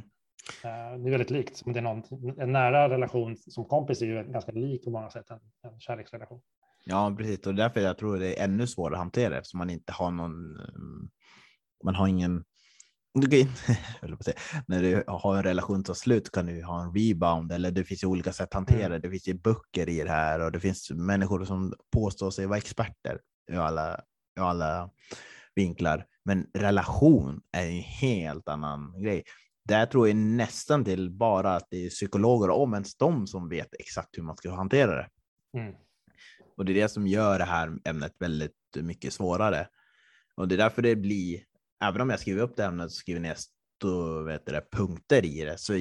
Eh, 0.63 0.99
det 0.99 1.09
är 1.09 1.11
väldigt 1.11 1.29
likt, 1.29 1.65
men 1.65 1.73
det 1.73 1.79
är 1.79 1.81
någon, 1.81 2.03
en 2.39 2.51
nära 2.51 2.89
relation 2.89 3.37
som 3.37 3.65
kompis 3.65 4.01
är 4.01 4.05
ju 4.05 4.23
ganska 4.23 4.51
lik 4.51 4.83
på 4.83 4.89
många 4.89 5.09
sätt 5.09 5.29
en, 5.29 5.39
en 5.61 5.79
kärleksrelation. 5.79 6.41
Ja, 6.85 7.15
precis. 7.17 7.47
Och 7.47 7.55
därför 7.55 7.79
jag 7.79 7.97
tror 7.97 8.17
det 8.17 8.39
är 8.39 8.43
ännu 8.43 8.67
svårare 8.67 8.93
att 8.93 8.99
hantera 8.99 9.37
eftersom 9.37 9.57
man 9.57 9.69
inte 9.69 9.93
har 9.93 10.11
någon 10.11 10.57
man 11.83 11.95
har 11.95 12.07
ingen 12.07 12.43
när 14.67 14.81
du 14.81 15.03
har 15.07 15.37
en 15.37 15.43
relation 15.43 15.85
som 15.85 15.95
slut 15.95 16.31
kan 16.31 16.45
du 16.45 16.63
ha 16.63 16.83
en 16.83 16.93
rebound 16.93 17.51
eller 17.51 17.71
det 17.71 17.83
finns 17.83 18.03
ju 18.03 18.07
olika 18.07 18.33
sätt 18.33 18.47
att 18.47 18.53
hantera 18.53 18.85
mm. 18.85 18.91
det. 18.91 18.99
Det 18.99 19.11
finns 19.11 19.27
ju 19.27 19.33
böcker 19.33 19.89
i 19.89 20.03
det 20.03 20.09
här 20.09 20.39
och 20.39 20.51
det 20.51 20.59
finns 20.59 20.91
människor 20.91 21.45
som 21.45 21.73
påstår 21.91 22.31
sig 22.31 22.45
vara 22.45 22.57
experter 22.57 23.19
i 23.51 23.55
alla, 23.55 24.01
i 24.37 24.39
alla 24.39 24.89
vinklar. 25.55 26.05
Men 26.25 26.47
relation 26.53 27.41
är 27.51 27.67
en 27.67 27.81
helt 27.81 28.47
annan 28.47 29.01
grej. 29.01 29.23
Där 29.65 29.85
tror 29.85 30.07
jag 30.07 30.17
nästan 30.17 30.85
till 30.85 31.09
bara 31.11 31.55
att 31.55 31.67
det 31.69 31.85
är 31.85 31.89
psykologer, 31.89 32.49
om 32.49 32.73
ens 32.73 32.97
de 32.97 33.27
som 33.27 33.49
vet 33.49 33.73
exakt 33.79 34.17
hur 34.17 34.23
man 34.23 34.37
ska 34.37 34.51
hantera 34.51 34.95
det. 34.95 35.09
Mm. 35.59 35.73
Och 36.57 36.65
det 36.65 36.71
är 36.71 36.81
det 36.81 36.89
som 36.89 37.07
gör 37.07 37.39
det 37.39 37.45
här 37.45 37.77
ämnet 37.85 38.13
väldigt 38.19 38.53
mycket 38.75 39.13
svårare. 39.13 39.67
Och 40.35 40.47
det 40.47 40.55
är 40.55 40.57
därför 40.57 40.81
det 40.81 40.95
blir 40.95 41.43
även 41.83 42.01
om 42.01 42.09
jag 42.09 42.19
skriver 42.19 42.41
upp 42.41 42.55
det 42.55 42.65
ämnet 42.65 42.85
och 42.85 42.91
skriver 42.91 43.19
ner 43.19 43.35
stå, 43.79 44.23
vet 44.23 44.45
det, 44.45 44.65
punkter 44.71 45.25
i 45.25 45.43
det, 45.43 45.57
så 45.57 45.73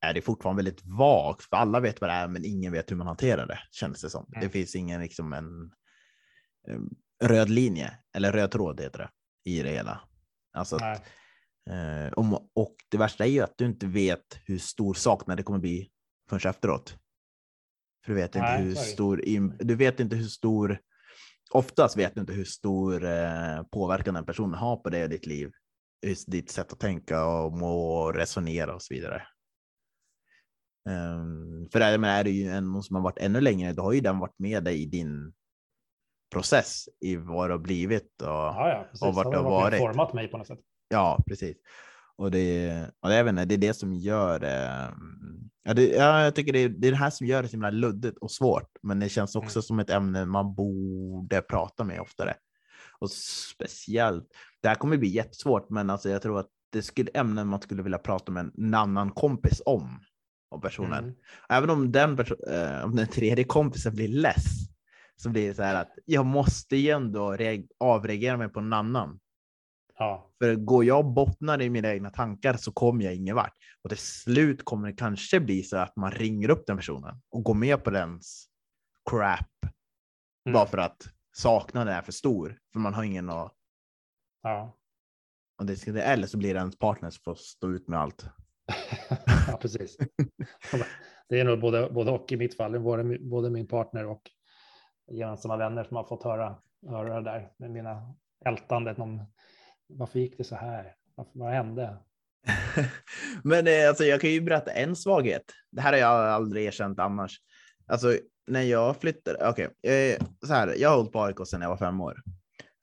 är 0.00 0.14
det 0.14 0.22
fortfarande 0.22 0.62
väldigt 0.62 0.84
vagt, 0.84 1.42
för 1.42 1.56
alla 1.56 1.80
vet 1.80 2.00
vad 2.00 2.10
det 2.10 2.14
är, 2.14 2.28
men 2.28 2.44
ingen 2.44 2.72
vet 2.72 2.90
hur 2.90 2.96
man 2.96 3.06
hanterar 3.06 3.46
det, 3.46 3.58
känns 3.70 4.00
det 4.00 4.10
som. 4.10 4.26
Mm. 4.28 4.40
Det 4.40 4.48
finns 4.48 4.74
ingen 4.74 5.00
liksom 5.00 5.32
en 5.32 5.72
um, 6.68 6.90
röd 7.22 7.50
linje, 7.50 7.98
eller 8.16 8.32
röd 8.32 8.50
tråd 8.50 8.80
heter 8.80 8.98
det, 8.98 9.10
i 9.50 9.62
det 9.62 9.70
hela. 9.70 10.00
Alltså 10.52 10.76
att, 10.76 11.02
uh, 11.70 12.12
om, 12.12 12.48
och 12.54 12.76
det 12.90 12.98
värsta 12.98 13.24
är 13.24 13.28
ju 13.28 13.40
att 13.40 13.58
du 13.58 13.66
inte 13.66 13.86
vet 13.86 14.38
hur 14.44 14.58
stor 14.58 14.94
saknad 14.94 15.36
det 15.36 15.42
kommer 15.42 15.58
bli 15.58 15.90
förrän 16.30 16.50
efteråt. 16.50 16.98
För 18.04 18.12
du 18.12 18.14
vet 18.14 18.34
inte 18.36 18.48
Nej, 18.48 18.62
hur 18.62 18.74
stor, 18.74 19.22
du 19.64 19.74
vet 19.74 20.00
inte 20.00 20.16
hur 20.16 20.28
stor, 20.28 20.80
oftast 21.50 21.96
vet 21.96 22.14
du 22.14 22.20
inte 22.20 22.32
hur 22.32 22.44
stor 22.44 23.04
eh, 23.04 23.62
påverkan 23.72 24.14
den 24.14 24.26
personen 24.26 24.54
har 24.54 24.76
på 24.76 24.90
dig 24.90 25.02
och 25.02 25.10
ditt 25.10 25.26
liv, 25.26 25.50
ditt 26.26 26.50
sätt 26.50 26.72
att 26.72 26.80
tänka 26.80 27.26
och 27.26 27.52
må 27.52 27.96
och 27.96 28.14
resonera 28.14 28.74
och 28.74 28.82
så 28.82 28.94
vidare. 28.94 29.22
Um, 30.88 31.68
för 31.72 31.80
är, 31.80 31.98
men 31.98 32.10
är 32.10 32.24
det 32.24 32.30
ju 32.30 32.50
en 32.50 32.82
som 32.82 32.96
har 32.96 33.02
varit 33.02 33.18
ännu 33.18 33.40
längre, 33.40 33.72
då 33.72 33.82
har 33.82 33.92
ju 33.92 34.00
den 34.00 34.18
varit 34.18 34.38
med 34.38 34.64
dig 34.64 34.82
i 34.82 34.86
din 34.86 35.32
process 36.32 36.88
i 37.00 37.16
vad 37.16 37.50
det 37.50 37.54
har 37.54 37.58
blivit 37.58 38.22
och, 38.22 38.28
ja, 38.28 38.68
ja, 38.68 38.86
precis. 38.90 39.02
och 39.02 39.14
vart 39.14 39.30
det 39.30 39.36
har 39.36 39.50
varit. 39.50 39.78
format 39.78 40.12
mig 40.12 40.28
på 40.28 40.38
något 40.38 40.46
sätt. 40.46 40.60
Ja, 40.88 41.24
precis. 41.26 41.56
Och 42.16 42.30
det, 42.30 42.90
och 43.00 43.08
det, 43.08 43.28
inte, 43.28 43.44
det 43.44 43.54
är 43.54 43.58
det 43.58 43.74
som 43.74 43.94
gör 43.94 44.38
det. 44.38 44.94
Ja, 45.62 45.74
det, 45.74 45.88
ja, 45.88 46.24
jag 46.24 46.34
tycker 46.34 46.52
det 46.52 46.58
är, 46.58 46.68
det 46.68 46.88
är 46.88 46.92
det 46.92 46.98
här 46.98 47.10
som 47.10 47.26
gör 47.26 47.42
det 47.42 47.48
så 47.48 47.52
himla 47.52 47.70
luddigt 47.70 48.18
och 48.18 48.30
svårt, 48.30 48.70
men 48.82 49.00
det 49.00 49.08
känns 49.08 49.36
också 49.36 49.58
mm. 49.58 49.62
som 49.62 49.78
ett 49.78 49.90
ämne 49.90 50.26
man 50.26 50.54
borde 50.54 51.40
prata 51.40 51.84
med 51.84 52.00
oftare. 52.00 52.34
Och 52.98 53.10
speciellt, 53.10 54.28
det 54.62 54.68
här 54.68 54.74
kommer 54.74 54.96
bli 54.96 55.08
jättesvårt, 55.08 55.70
men 55.70 55.90
alltså 55.90 56.08
jag 56.08 56.22
tror 56.22 56.40
att 56.40 56.48
det 56.72 56.82
skulle 56.82 57.10
ämnen 57.10 57.48
man 57.48 57.60
skulle 57.60 57.82
vilja 57.82 57.98
prata 57.98 58.32
med 58.32 58.50
en 58.58 58.74
annan 58.74 59.10
kompis 59.10 59.62
om. 59.66 60.00
Om 60.50 60.60
personen. 60.60 61.04
Mm. 61.04 61.14
Även 61.48 61.70
om 61.70 61.92
den, 61.92 62.18
äh, 62.18 62.84
om 62.84 62.96
den 62.96 63.06
tredje 63.06 63.44
kompisen 63.44 63.94
blir 63.94 64.08
less, 64.08 64.44
så 65.16 65.30
blir 65.30 65.48
det 65.48 65.54
så 65.54 65.62
här 65.62 65.74
att 65.74 65.92
jag 66.04 66.26
måste 66.26 66.76
ju 66.76 66.90
ändå 66.90 67.36
avreagera 67.80 68.36
mig 68.36 68.48
på 68.48 68.60
en 68.60 68.72
annan. 68.72 69.18
Ja. 69.98 70.30
För 70.38 70.54
går 70.54 70.84
jag 70.84 70.98
och 70.98 71.12
bottnar 71.12 71.62
i 71.62 71.70
mina 71.70 71.92
egna 71.92 72.10
tankar 72.10 72.54
så 72.54 72.72
kommer 72.72 73.04
jag 73.04 73.14
ingen 73.14 73.36
vart. 73.36 73.54
Och 73.82 73.90
till 73.90 73.98
slut 73.98 74.64
kommer 74.64 74.88
det 74.88 74.96
kanske 74.96 75.40
bli 75.40 75.62
så 75.62 75.76
att 75.76 75.96
man 75.96 76.10
ringer 76.10 76.48
upp 76.48 76.66
den 76.66 76.76
personen 76.76 77.20
och 77.30 77.42
går 77.42 77.54
med 77.54 77.84
på 77.84 77.90
dens 77.90 78.48
crap. 79.10 79.64
Mm. 80.46 80.52
Bara 80.52 80.66
för 80.66 80.78
att 80.78 81.08
saknaden 81.36 81.94
är 81.94 82.02
för 82.02 82.12
stor. 82.12 82.58
För 82.72 82.80
man 82.80 82.94
har 82.94 83.04
ingen 83.04 83.30
att... 83.30 83.52
Ja. 84.42 84.76
Och 85.58 85.66
det, 85.66 85.86
eller 85.86 86.26
så 86.26 86.38
blir 86.38 86.54
det 86.54 86.60
ens 86.60 86.78
partner 86.78 87.10
som 87.10 87.22
får 87.24 87.34
stå 87.34 87.70
ut 87.70 87.88
med 87.88 88.00
allt. 88.00 88.26
ja, 89.48 89.58
precis. 89.60 89.96
Det 91.28 91.40
är 91.40 91.44
nog 91.44 91.60
både, 91.60 91.90
både 91.90 92.10
och 92.10 92.32
i 92.32 92.36
mitt 92.36 92.56
fall. 92.56 92.80
Både, 92.80 93.18
både 93.18 93.50
min 93.50 93.66
partner 93.66 94.06
och 94.06 94.22
gemensamma 95.10 95.56
vänner 95.56 95.84
som 95.84 95.96
har 95.96 96.04
fått 96.04 96.22
höra, 96.22 96.58
höra 96.88 97.20
det 97.20 97.30
där 97.30 97.52
med 97.58 97.70
mina 97.70 98.14
ältandet 98.44 98.98
om 98.98 99.26
varför 99.88 100.18
gick 100.18 100.38
det 100.38 100.44
så 100.44 100.56
här? 100.56 100.94
Varför, 101.14 101.38
vad 101.38 101.52
hände? 101.52 101.96
Men 103.44 103.66
eh, 103.66 103.88
alltså, 103.88 104.04
jag 104.04 104.20
kan 104.20 104.30
ju 104.30 104.40
berätta 104.40 104.70
en 104.70 104.96
svaghet. 104.96 105.44
Det 105.70 105.80
här 105.80 105.92
har 105.92 105.98
jag 105.98 106.28
aldrig 106.28 106.64
erkänt 106.64 106.98
annars. 106.98 107.40
Alltså, 107.86 108.18
när 108.46 108.62
jag 108.62 108.96
flyttade, 108.96 109.48
okej, 109.48 109.68
okay, 109.82 110.10
eh, 110.10 110.18
så 110.46 110.52
här, 110.52 110.74
jag 110.78 110.88
har 110.88 110.96
hållit 110.96 111.12
på 111.12 111.22
AIK 111.22 111.46
sedan 111.46 111.62
jag 111.62 111.68
var 111.68 111.76
fem 111.76 112.00
år. 112.00 112.22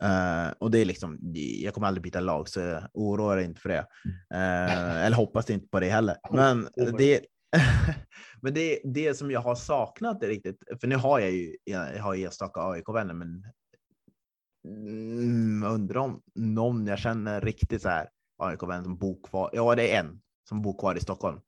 Uh, 0.04 0.54
och 0.60 0.72
det 0.72 0.80
är 0.80 0.86
liksom, 0.86 1.20
jag 1.34 1.74
kommer 1.74 1.88
aldrig 1.88 2.04
byta 2.04 2.20
lag, 2.20 2.50
så 2.50 2.80
oroa 2.94 3.36
dig 3.36 3.46
inte 3.46 3.62
för 3.62 3.70
det. 3.70 3.86
Uh, 4.34 5.06
eller 5.06 5.16
hoppas 5.16 5.50
inte 5.50 5.68
på 5.68 5.80
det 5.80 5.90
heller. 5.90 6.16
Men 6.32 6.68
det, 6.98 7.22
men 8.42 8.54
det, 8.54 8.82
det 8.84 9.18
som 9.18 9.32
jag 9.32 9.40
har 9.40 9.56
saknat 9.56 10.24
är 10.24 10.28
riktigt, 10.28 10.64
för 10.82 10.88
nu 10.88 10.96
har 10.96 11.20
jag 11.20 11.32
ju, 11.32 11.56
jag 11.64 12.02
har 12.02 12.16
enstaka 12.16 12.62
AIK-vänner, 12.62 13.14
men 13.14 13.46
Mm, 14.66 15.64
undrar 15.64 16.00
om 16.00 16.22
någon 16.36 16.88
jag 16.88 17.00
känner 17.00 17.42
riktigt 17.42 17.82
så 17.82 17.90
här 17.90 18.10
AIK-vän 18.38 18.84
som 18.84 18.98
bor 18.98 19.24
kvar. 19.24 19.50
Ja, 19.54 19.76
det 19.76 19.96
är 19.96 20.00
en 20.00 20.22
som 20.50 20.62
bor 20.62 20.80
kvar 20.80 20.96
i 20.96 21.00
Stockholm. 21.00 21.40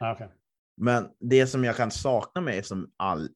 Ah, 0.00 0.12
okay. 0.12 0.28
Men 0.76 1.08
det 1.20 1.46
som 1.46 1.64
jag 1.64 1.76
kan 1.76 1.90
sakna 1.90 2.40
med 2.40 2.66
som 2.66 2.90
all 2.96 3.28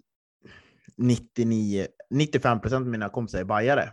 99, 0.96 1.86
95 2.10 2.60
procent 2.60 2.82
av 2.82 2.90
mina 2.90 3.08
kompisar 3.08 3.38
är 3.38 3.44
bajare. 3.44 3.92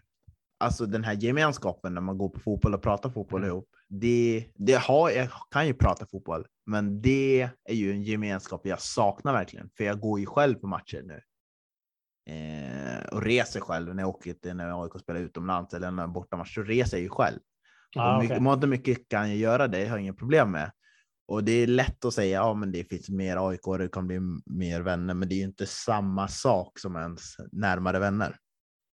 Alltså 0.60 0.86
den 0.86 1.04
här 1.04 1.14
gemenskapen 1.14 1.94
när 1.94 2.02
man 2.02 2.18
går 2.18 2.30
på 2.30 2.40
fotboll 2.40 2.74
och 2.74 2.82
pratar 2.82 3.10
fotboll 3.10 3.42
mm. 3.42 3.50
ihop. 3.50 3.70
Det, 3.88 4.46
det 4.56 4.74
har, 4.74 5.10
jag 5.10 5.30
kan 5.52 5.68
ju 5.68 5.74
prata 5.74 6.06
fotboll, 6.06 6.46
men 6.66 7.02
det 7.02 7.50
är 7.64 7.74
ju 7.74 7.92
en 7.92 8.04
gemenskap 8.04 8.62
jag 8.64 8.82
saknar 8.82 9.34
verkligen. 9.34 9.70
För 9.78 9.84
jag 9.84 10.00
går 10.00 10.20
ju 10.20 10.26
själv 10.26 10.56
på 10.56 10.68
matcher 10.68 11.02
nu 11.06 11.22
eh, 12.30 13.08
och 13.12 13.22
reser 13.24 13.60
själv 13.60 13.96
när 13.96 14.04
jag 14.04 14.10
åker 14.10 14.54
när 14.54 14.84
AIK 14.84 15.02
spelar 15.02 15.20
utomlands 15.20 15.74
eller 15.74 15.92
när 15.92 16.08
bortamatch 16.08 16.56
så 16.56 16.64
reser 16.64 16.98
jag 16.98 17.04
ju 17.04 17.10
själv. 17.10 17.40
Ah, 17.96 18.16
och 18.16 18.22
mycket, 18.22 18.36
okay. 18.36 18.44
Mångt 18.44 18.70
mycket 18.70 19.10
kan 19.10 19.30
jag 19.30 19.38
göra 19.38 19.68
det, 19.68 19.80
jag 19.80 19.90
har 19.90 19.98
inga 19.98 20.14
problem 20.14 20.52
med. 20.52 20.72
Och 21.28 21.44
det 21.44 21.52
är 21.52 21.68
lätt 21.68 22.06
att 22.06 22.14
säga, 22.14 22.38
ja 22.38 22.54
men 22.54 22.72
det 22.72 22.84
finns 22.84 23.10
mer 23.10 23.50
AIK, 23.50 23.78
det 23.78 23.88
kan 23.88 24.08
bli 24.08 24.20
mer 24.46 24.82
vänner, 24.82 25.14
men 25.14 25.30
det 25.30 25.36
är 25.36 25.38
ju 25.38 25.44
inte 25.44 25.68
samma 25.68 26.28
sak 26.28 26.80
som 26.80 26.96
ens 26.96 27.36
närmare 27.52 28.00
vänner. 28.00 28.38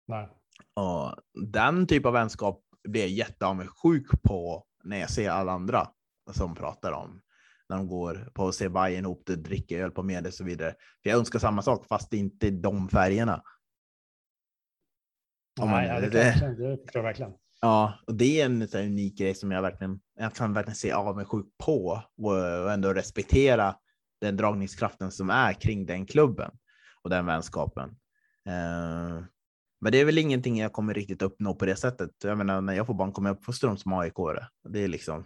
Nej. 0.07 0.29
Och 0.77 1.15
den 1.53 1.87
typ 1.87 2.07
av 2.07 2.13
vänskap 2.13 2.61
blir 2.89 3.01
jag 3.01 3.11
jätteavundsjuk 3.11 4.23
på 4.23 4.65
när 4.85 5.01
jag 5.01 5.11
ser 5.11 5.31
alla 5.31 5.53
andra 5.53 5.89
som 6.31 6.55
pratar 6.55 6.93
om 6.93 7.21
när 7.69 7.77
de 7.77 7.89
går 7.89 8.31
på 8.35 8.49
att 8.49 8.55
se 8.55 8.69
Bayern 8.69 9.05
ihop, 9.05 9.27
dricker 9.27 9.83
öl 9.83 9.91
på 9.91 10.03
med 10.03 10.27
och 10.27 10.35
så 10.35 10.45
vidare. 10.45 10.75
För 11.03 11.11
jag 11.11 11.19
önskar 11.19 11.39
samma 11.39 11.63
sak, 11.63 11.87
fast 11.87 12.13
inte 12.13 12.51
de 12.51 12.89
färgerna. 12.89 13.43
Nej, 15.61 15.69
man, 15.69 15.85
ja, 15.85 16.01
det, 16.01 16.09
det, 16.09 16.57
det 16.59 16.79
förstår 16.83 17.01
jag 17.01 17.03
verkligen. 17.03 17.33
Ja, 17.61 17.99
och 18.07 18.15
det 18.15 18.41
är 18.41 18.47
en 18.47 18.69
så 18.69 18.79
unik 18.79 19.19
grej 19.19 19.35
som 19.35 19.51
jag 19.51 19.63
verkligen 19.63 20.01
jag 20.19 20.35
kan 20.35 20.53
verkligen 20.53 20.77
se 20.77 20.93
avundsjuk 20.93 21.47
på 21.65 22.03
och 22.17 22.73
ändå 22.73 22.93
respektera 22.93 23.75
den 24.21 24.37
dragningskraften 24.37 25.11
som 25.11 25.31
är 25.31 25.53
kring 25.53 25.87
den 25.87 26.07
klubben 26.07 26.51
och 27.03 27.11
den 27.11 27.27
vänskapen. 27.27 27.89
Uh, 28.49 29.25
men 29.81 29.93
det 29.93 30.01
är 30.01 30.05
väl 30.05 30.19
ingenting 30.19 30.59
jag 30.59 30.73
kommer 30.73 30.95
riktigt 30.95 31.23
uppnå 31.23 31.55
på 31.55 31.67
det 31.67 31.77
sättet. 31.77 32.11
Jag 32.25 32.39
menar, 32.39 32.61
när 32.61 32.73
jag 32.73 32.87
får 32.87 32.95
barn 32.95 33.13
kommer 33.13 33.31
jag 33.31 33.37
uppfostra 33.37 33.69
dem 33.69 33.77
som 33.77 33.93
aik 33.93 34.15
-are. 34.15 34.45
Det 34.69 34.85
är 34.85 34.89
liksom 34.89 35.25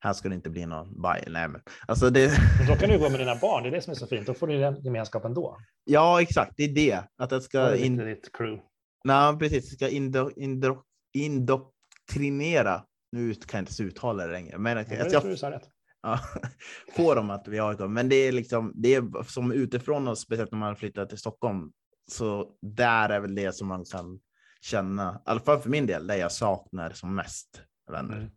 här 0.00 0.12
ska 0.12 0.28
det 0.28 0.34
inte 0.34 0.50
bli 0.50 0.66
någon 0.66 1.02
baj. 1.02 1.24
Nej, 1.26 1.48
men, 1.48 1.60
alltså 1.88 2.10
det... 2.10 2.38
men 2.58 2.66
då 2.66 2.76
kan 2.76 2.90
du 2.90 2.98
gå 2.98 3.10
med 3.10 3.20
dina 3.20 3.36
barn, 3.36 3.62
det 3.62 3.68
är 3.68 3.70
det 3.70 3.82
som 3.82 3.90
är 3.90 3.94
så 3.94 4.06
fint. 4.06 4.26
Då 4.26 4.34
får 4.34 4.46
du 4.46 4.60
den 4.60 4.82
gemenskapen 4.82 5.34
då. 5.34 5.58
Ja, 5.84 6.22
exakt. 6.22 6.52
Det 6.56 6.64
är 6.64 6.74
det. 6.74 7.04
Att 7.18 7.30
det 7.30 7.40
ska... 7.40 7.60
Det 7.60 7.86
in... 7.86 7.96
ditt 7.96 8.32
crew. 8.32 8.62
Nej, 9.04 9.38
precis. 9.38 9.70
Det 9.70 9.76
ska 9.76 9.88
indo... 9.88 10.30
Indo... 10.36 10.82
indoktrinera. 11.14 12.84
Nu 13.12 13.34
kan 13.34 13.58
jag 13.58 13.62
inte 13.62 13.82
uttala 13.82 14.26
det 14.26 14.32
längre. 14.32 14.58
Men 14.58 14.76
jag, 14.76 14.86
jag, 14.92 15.12
jag, 15.12 15.36
jag 15.42 15.52
rätt. 15.52 15.70
Ja, 16.02 16.20
få 16.96 17.14
dem 17.14 17.30
att 17.30 17.48
vi 17.48 17.58
har 17.58 17.88
Men 17.88 18.08
det 18.08 18.16
är 18.16 18.32
liksom, 18.32 18.72
det 18.74 18.94
är 18.94 19.22
som 19.22 19.52
utifrån 19.52 20.08
och 20.08 20.18
speciellt 20.18 20.52
när 20.52 20.58
man 20.58 20.76
flyttar 20.76 21.06
till 21.06 21.18
Stockholm. 21.18 21.72
Så 22.10 22.56
där 22.62 23.08
är 23.08 23.20
väl 23.20 23.34
det 23.34 23.52
som 23.54 23.68
man 23.68 23.84
kan 23.84 24.20
känna, 24.60 25.14
i 25.14 25.30
alla 25.30 25.40
fall 25.40 25.60
för 25.60 25.70
min 25.70 25.86
del, 25.86 26.06
det 26.06 26.16
jag 26.16 26.32
saknar 26.32 26.90
som 26.90 27.14
mest 27.14 27.62
vänner. 27.90 28.16
Mm. 28.16 28.30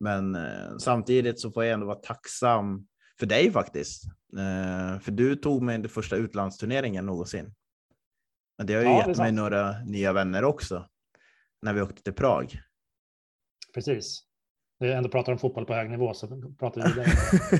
Men 0.00 0.34
eh, 0.34 0.76
samtidigt 0.78 1.40
så 1.40 1.50
får 1.50 1.64
jag 1.64 1.72
ändå 1.72 1.86
vara 1.86 1.98
tacksam 1.98 2.86
för 3.18 3.26
dig 3.26 3.52
faktiskt. 3.52 4.04
Eh, 4.38 5.00
för 5.00 5.10
du 5.10 5.36
tog 5.36 5.62
mig 5.62 5.78
den 5.78 5.88
första 5.88 6.16
utlandsturneringen 6.16 7.06
någonsin. 7.06 7.54
Men 8.58 8.66
det 8.66 8.74
har 8.74 8.82
ju 8.82 8.88
ja, 8.88 9.06
gett 9.08 9.18
mig 9.18 9.32
några 9.32 9.84
nya 9.84 10.12
vänner 10.12 10.44
också. 10.44 10.88
När 11.62 11.72
vi 11.72 11.82
åkte 11.82 12.02
till 12.02 12.12
Prag. 12.12 12.60
Precis. 13.74 14.22
Vi 14.78 14.92
ändå 14.92 15.08
pratar 15.08 15.32
om 15.32 15.38
fotboll 15.38 15.66
på 15.66 15.74
hög 15.74 15.90
nivå 15.90 16.14
så 16.14 16.54
pratar 16.58 16.88
vi 16.88 16.94
på 16.94 17.00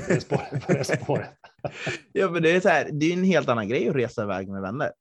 det 0.13 0.21
spåret. 0.21 0.67
På 0.67 0.73
det 0.73 0.85
spåret. 0.85 1.31
ja, 2.13 2.31
men 2.31 2.43
det 2.43 2.51
är 2.51 2.61
så 2.61 2.69
här, 2.69 2.91
det 2.93 3.07
är 3.07 3.13
en 3.13 3.25
helt 3.25 3.49
annan 3.49 3.69
grej 3.69 3.89
att 3.89 3.97
resa 3.97 4.23
iväg 4.23 4.49
med 4.49 4.63
vänner. 4.63 4.93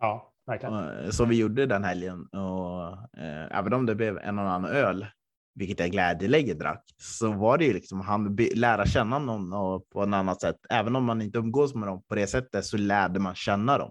Ja, 0.00 0.32
verkligen. 0.46 0.74
Eh, 0.74 1.10
så 1.10 1.24
vi 1.24 1.38
gjorde 1.38 1.66
den 1.66 1.84
helgen 1.84 2.26
och 2.26 2.92
eh, 3.18 3.58
även 3.58 3.72
om 3.72 3.86
det 3.86 3.94
blev 3.94 4.18
en 4.18 4.38
och 4.38 4.50
annan 4.50 4.70
öl 4.70 5.06
vilket 5.54 5.80
jag 5.80 5.90
glädjeläget 5.90 6.58
drack, 6.58 6.84
så 6.96 7.32
var 7.32 7.58
det 7.58 7.64
ju 7.64 7.72
liksom 7.72 8.00
han 8.00 8.36
lära 8.54 8.86
känna 8.86 9.18
någon 9.18 9.50
på 9.92 10.02
ett 10.02 10.14
annat 10.14 10.40
sätt. 10.40 10.56
Även 10.70 10.96
om 10.96 11.04
man 11.04 11.22
inte 11.22 11.38
umgås 11.38 11.74
med 11.74 11.88
dem 11.88 12.02
på 12.08 12.14
det 12.14 12.26
sättet 12.26 12.64
så 12.64 12.76
lärde 12.76 13.20
man 13.20 13.34
känna 13.34 13.78
dem. 13.78 13.90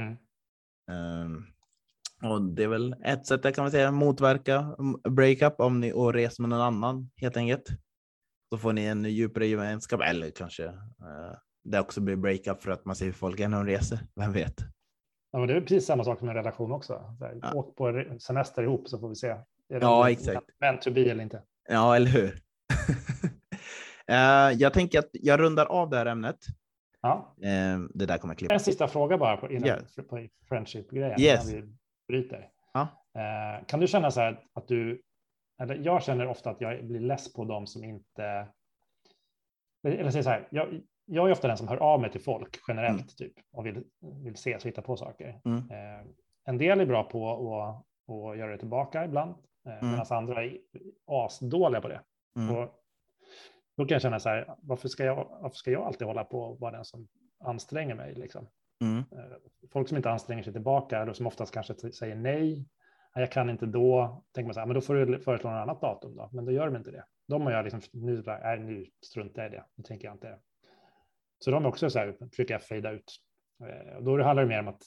Mm. 0.00 0.16
Um, 1.24 1.46
och 2.22 2.42
det 2.42 2.62
är 2.62 2.68
väl 2.68 2.94
ett 3.04 3.26
sätt 3.26 3.40
jag 3.44 3.54
kan 3.54 3.64
man 3.64 3.70
säga 3.70 3.90
motverka 3.90 4.76
breakup 5.10 5.60
om 5.60 5.80
ni 5.80 5.92
och 5.92 6.14
reser 6.14 6.42
med 6.42 6.50
någon 6.50 6.60
annan 6.60 7.10
helt 7.16 7.36
enkelt. 7.36 7.68
Så 8.52 8.58
får 8.58 8.72
ni 8.72 8.84
en 8.84 9.04
djupare 9.04 9.46
gemenskap 9.46 10.00
eller 10.00 10.30
kanske 10.30 10.66
uh, 10.66 11.34
det 11.64 11.80
också 11.80 12.00
blir 12.00 12.16
breakup 12.16 12.62
för 12.62 12.70
att 12.70 12.84
man 12.84 12.96
ser 12.96 13.06
hur 13.06 13.12
folk 13.12 13.40
är 13.40 13.48
när 13.48 13.56
de 13.56 13.66
reser. 13.66 13.98
Vem 14.16 14.32
vet? 14.32 14.54
Ja, 15.30 15.38
men 15.38 15.48
det 15.48 15.54
är 15.54 15.60
precis 15.60 15.86
samma 15.86 16.04
sak 16.04 16.20
med 16.20 16.28
en 16.28 16.36
relation 16.36 16.72
också. 16.72 17.16
Här, 17.20 17.38
ja. 17.42 17.52
Åk 17.54 17.76
på 17.76 18.04
semester 18.20 18.62
ihop 18.62 18.88
så 18.88 18.98
får 18.98 19.08
vi 19.08 19.14
se 19.14 19.36
ja, 19.70 20.10
exakt. 20.10 20.46
Men 20.60 20.80
to 20.80 20.90
be 20.90 21.00
eller 21.00 21.22
inte. 21.22 21.42
Ja, 21.68 21.96
eller 21.96 22.10
hur? 22.10 22.28
Uh, 24.10 24.52
jag 24.60 24.72
tänker 24.72 24.98
att 24.98 25.08
jag 25.12 25.40
rundar 25.40 25.66
av 25.66 25.90
det 25.90 25.96
här 25.96 26.06
ämnet. 26.06 26.36
Ja. 27.00 27.34
Uh, 27.38 27.86
det 27.94 28.06
där 28.06 28.18
kommer 28.18 28.34
jag 28.34 28.38
klippa. 28.38 28.54
En 28.54 28.60
sista 28.60 28.88
fråga 28.88 29.18
bara 29.18 29.36
på, 29.36 29.50
innan, 29.52 29.66
Yeah. 29.66 29.82
på 30.08 30.26
friendship-grejen. 30.48 31.20
Yes. 31.20 31.52
vi 31.52 31.62
bryter. 32.08 32.48
Ja. 32.72 32.88
Eh, 33.14 33.66
kan 33.66 33.80
du 33.80 33.86
känna 33.86 34.10
så 34.10 34.20
här 34.20 34.40
att 34.52 34.68
du, 34.68 35.02
eller 35.62 35.74
jag 35.74 36.02
känner 36.02 36.26
ofta 36.26 36.50
att 36.50 36.60
jag 36.60 36.84
blir 36.86 37.00
less 37.00 37.32
på 37.32 37.44
dem 37.44 37.66
som 37.66 37.84
inte, 37.84 38.46
eller 39.88 40.10
säger 40.10 40.22
så 40.22 40.30
här, 40.30 40.48
jag, 40.50 40.80
jag 41.04 41.28
är 41.28 41.32
ofta 41.32 41.48
den 41.48 41.56
som 41.56 41.68
hör 41.68 41.76
av 41.76 42.00
mig 42.00 42.10
till 42.10 42.20
folk 42.20 42.58
generellt 42.68 43.00
Mm. 43.00 43.08
typ 43.16 43.32
och 43.52 43.66
vill, 43.66 43.84
vill 44.24 44.36
se 44.36 44.54
och 44.56 44.62
hitta 44.62 44.82
på 44.82 44.96
saker. 44.96 45.40
Mm. 45.44 45.62
En 46.44 46.58
del 46.58 46.80
är 46.80 46.86
bra 46.86 47.04
på 47.04 47.30
att, 47.30 47.84
att 48.14 48.38
göra 48.38 48.52
det 48.52 48.58
tillbaka 48.58 49.04
ibland, 49.04 49.34
Mm. 49.64 49.90
medan 49.90 50.06
andra 50.10 50.44
är 50.44 50.58
asdåliga 51.06 51.80
på 51.80 51.88
det. 51.88 52.02
Mm. 52.36 52.56
Och 52.56 52.68
då 53.76 53.84
kan 53.86 53.94
jag 53.94 54.02
känna 54.02 54.20
så 54.20 54.28
här, 54.28 54.54
varför 54.62 54.88
ska 54.88 55.04
jag, 55.04 55.38
varför 55.42 55.56
ska 55.56 55.70
jag 55.70 55.82
alltid 55.82 56.06
hålla 56.06 56.24
på 56.24 56.40
och 56.40 56.60
vara 56.60 56.72
den 56.72 56.84
som 56.84 57.08
anstränger 57.44 57.94
mig? 57.94 58.14
Liksom? 58.14 58.48
Mm. 58.80 58.98
Eh, 58.98 59.36
Folk 59.72 59.88
som 59.88 59.96
inte 59.96 60.10
anstränger 60.10 60.42
sig 60.42 60.52
tillbaka, 60.52 60.98
eller 60.98 61.12
som 61.12 61.26
oftast 61.26 61.54
kanske 61.54 61.74
säger 61.92 62.16
nej, 62.16 62.56
"Nej, 63.14 63.22
jag 63.22 63.32
kan 63.32 63.50
inte 63.50 63.66
då, 63.66 64.22
tänker 64.34 64.46
man 64.46 64.54
så 64.54 64.60
här, 64.60 64.66
men 64.66 64.74
då 64.74 64.80
får 64.80 64.94
du 64.94 65.20
föreslå 65.20 65.50
något 65.50 65.62
annat 65.62 65.80
datum 65.80 66.16
då, 66.16 66.28
men 66.32 66.44
då 66.44 66.52
gör 66.52 66.66
de 66.66 66.76
inte 66.76 66.90
det. 66.90 67.04
De 67.28 67.42
har 67.42 67.52
jag 67.52 67.62
liksom, 67.64 67.80
nu, 67.92 68.22
nej, 68.26 68.58
nu 68.60 68.86
struntar 69.06 69.42
jag 69.42 69.52
i 69.52 69.56
det, 69.56 69.64
nu 69.74 69.84
tänker 69.84 70.08
jag 70.08 70.14
inte. 70.14 70.38
Så 71.38 71.50
de 71.50 71.64
är 71.64 71.68
också 71.68 71.90
så 71.90 71.98
här, 71.98 72.16
försöker 72.30 72.54
jag 72.54 72.62
fejda 72.62 72.90
ut. 72.90 73.12
Eh, 73.62 73.96
Och 73.96 74.04
då 74.04 74.22
handlar 74.22 74.42
det 74.42 74.48
mer 74.48 74.60
om 74.60 74.68
att 74.68 74.82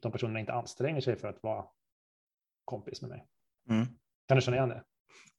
de 0.00 0.12
personerna 0.12 0.40
inte 0.40 0.52
anstränger 0.52 1.00
sig 1.00 1.16
för 1.16 1.28
att 1.28 1.42
vara 1.42 1.64
kompis 2.64 3.02
med 3.02 3.08
mig. 3.10 3.26
Mm. 3.70 3.86
Kan 4.28 4.36
du 4.36 4.40
känna 4.40 4.56
igen 4.56 4.68
det? 4.68 4.82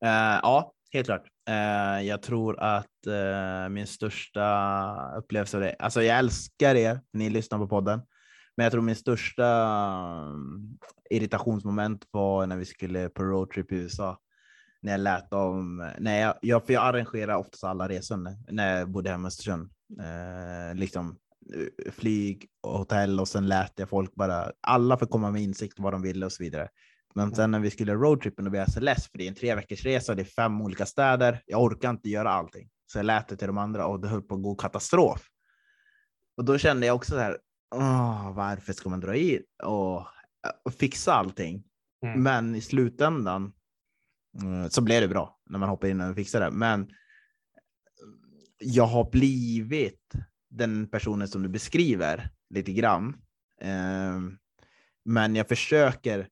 Eh, 0.06 0.39
ja, 0.44 0.74
helt 0.94 1.06
klart. 1.06 1.28
Eh, 1.50 2.08
jag 2.08 2.22
tror 2.22 2.60
att 2.60 3.08
eh, 3.08 3.70
min 3.70 3.88
största 3.88 5.15
upplevelse 5.18 5.58
av 5.58 5.62
det, 5.63 5.76
alltså 5.80 6.04
jag 6.04 6.20
älskar 6.20 6.76
er, 6.76 7.02
ni 7.13 7.30
lyssnar 7.30 7.58
på 7.58 7.68
podden, 7.68 8.02
men 8.58 8.63
jag 8.63 8.72
tror 8.72 8.82
min 8.82 8.96
största 8.96 9.48
mm, 10.26 10.78
irritationsmoment 11.10 12.06
var 12.12 12.48
när 12.48 12.58
vi 12.58 12.65
skulle 12.65 13.10
på 13.10 13.24
roadtrip 13.24 13.72
i 13.72 13.76
USA. 13.76 14.18
När 14.82 14.92
jag 14.92 15.02
lät 15.02 15.32
dem, 15.32 15.92
när 16.00 16.20
jag, 16.22 16.36
jag, 16.42 16.65
för 16.65 16.74
jag 16.74 16.84
arrangerar 16.84 17.36
oftast 17.36 17.63
alla 17.63 17.89
resor 17.89 18.52
när 18.52 18.78
jag 18.78 18.92
bodde 18.92 19.10
hemma 19.10 19.28
i 19.28 19.28
Östersund. 19.28 19.70
Liksom 20.74 21.18
flyg 21.92 22.50
hotell 22.63 23.20
och 23.20 23.28
sen 23.28 23.48
lät 23.48 23.74
jag 23.76 23.89
folk 23.89 24.15
bara, 24.15 24.52
alla 24.62 24.98
får 24.98 25.06
komma 25.06 25.32
med 25.32 25.42
insikt 25.42 25.80
vad 25.80 25.94
de 25.94 26.02
ville 26.02 26.26
och 26.26 26.32
så 26.32 26.44
vidare. 26.44 26.70
Men 27.15 27.36
sen 27.36 27.52
när 27.52 27.60
vi 27.60 27.72
skulle 27.72 27.93
roadtrippen 27.93 28.48
och 28.48 28.54
vi 28.54 28.58
är 28.58 28.65
så 28.65 28.80
less 28.80 29.08
för 29.12 29.17
det 29.17 29.24
är 29.24 29.28
en 29.28 29.36
tre 29.36 29.56
veckors 29.56 29.86
resa, 29.86 30.15
det 30.15 30.22
är 30.22 30.26
fem 30.26 30.62
olika 30.62 30.86
städer. 30.86 31.43
Jag 31.45 31.63
orkar 31.63 31.89
inte 31.89 32.10
göra 32.10 32.30
allting. 32.30 32.69
Så 32.86 32.98
jag 32.98 33.06
lät 33.06 33.28
det 33.28 33.36
till 33.36 33.48
de 33.48 33.58
andra 33.58 33.86
och 33.86 34.00
det 34.00 34.08
höll 34.08 34.22
på 34.22 34.36
att 34.36 34.43
gå 34.43 34.56
katastrof. 34.56 35.28
Och 36.38 36.45
då 36.45 36.58
kände 36.58 36.86
jag 36.86 36.95
också 36.95 37.12
så 37.12 37.19
här, 37.19 37.38
Åh, 37.76 38.32
varför 38.36 38.74
ska 38.74 38.89
man 38.89 39.00
dra 39.00 39.15
i 39.15 39.41
och, 39.63 39.98
och 40.65 40.74
fixa 40.80 41.13
allting? 41.13 41.63
Mm. 42.04 42.24
Men 42.24 42.56
i 42.56 42.62
slutändan 42.62 43.54
mm, 44.41 44.69
så 44.69 44.82
blev 44.82 45.02
det 45.02 45.08
bra 45.08 45.39
när 45.50 45.60
man 45.60 45.69
hoppar 45.69 45.88
in 45.88 46.02
och 46.02 46.15
fixar 46.15 46.39
det. 46.39 46.52
Men 46.52 46.89
jag 48.60 48.86
har 48.86 49.12
blivit 49.12 50.13
den 50.50 50.88
personen 50.88 51.28
som 51.28 51.43
du 51.43 51.50
beskriver 51.50 52.30
lite 52.50 52.74
grann. 52.74 53.22
Ehm, 53.62 54.38
men 55.06 55.36
jag 55.36 55.48
försöker, 55.48 56.28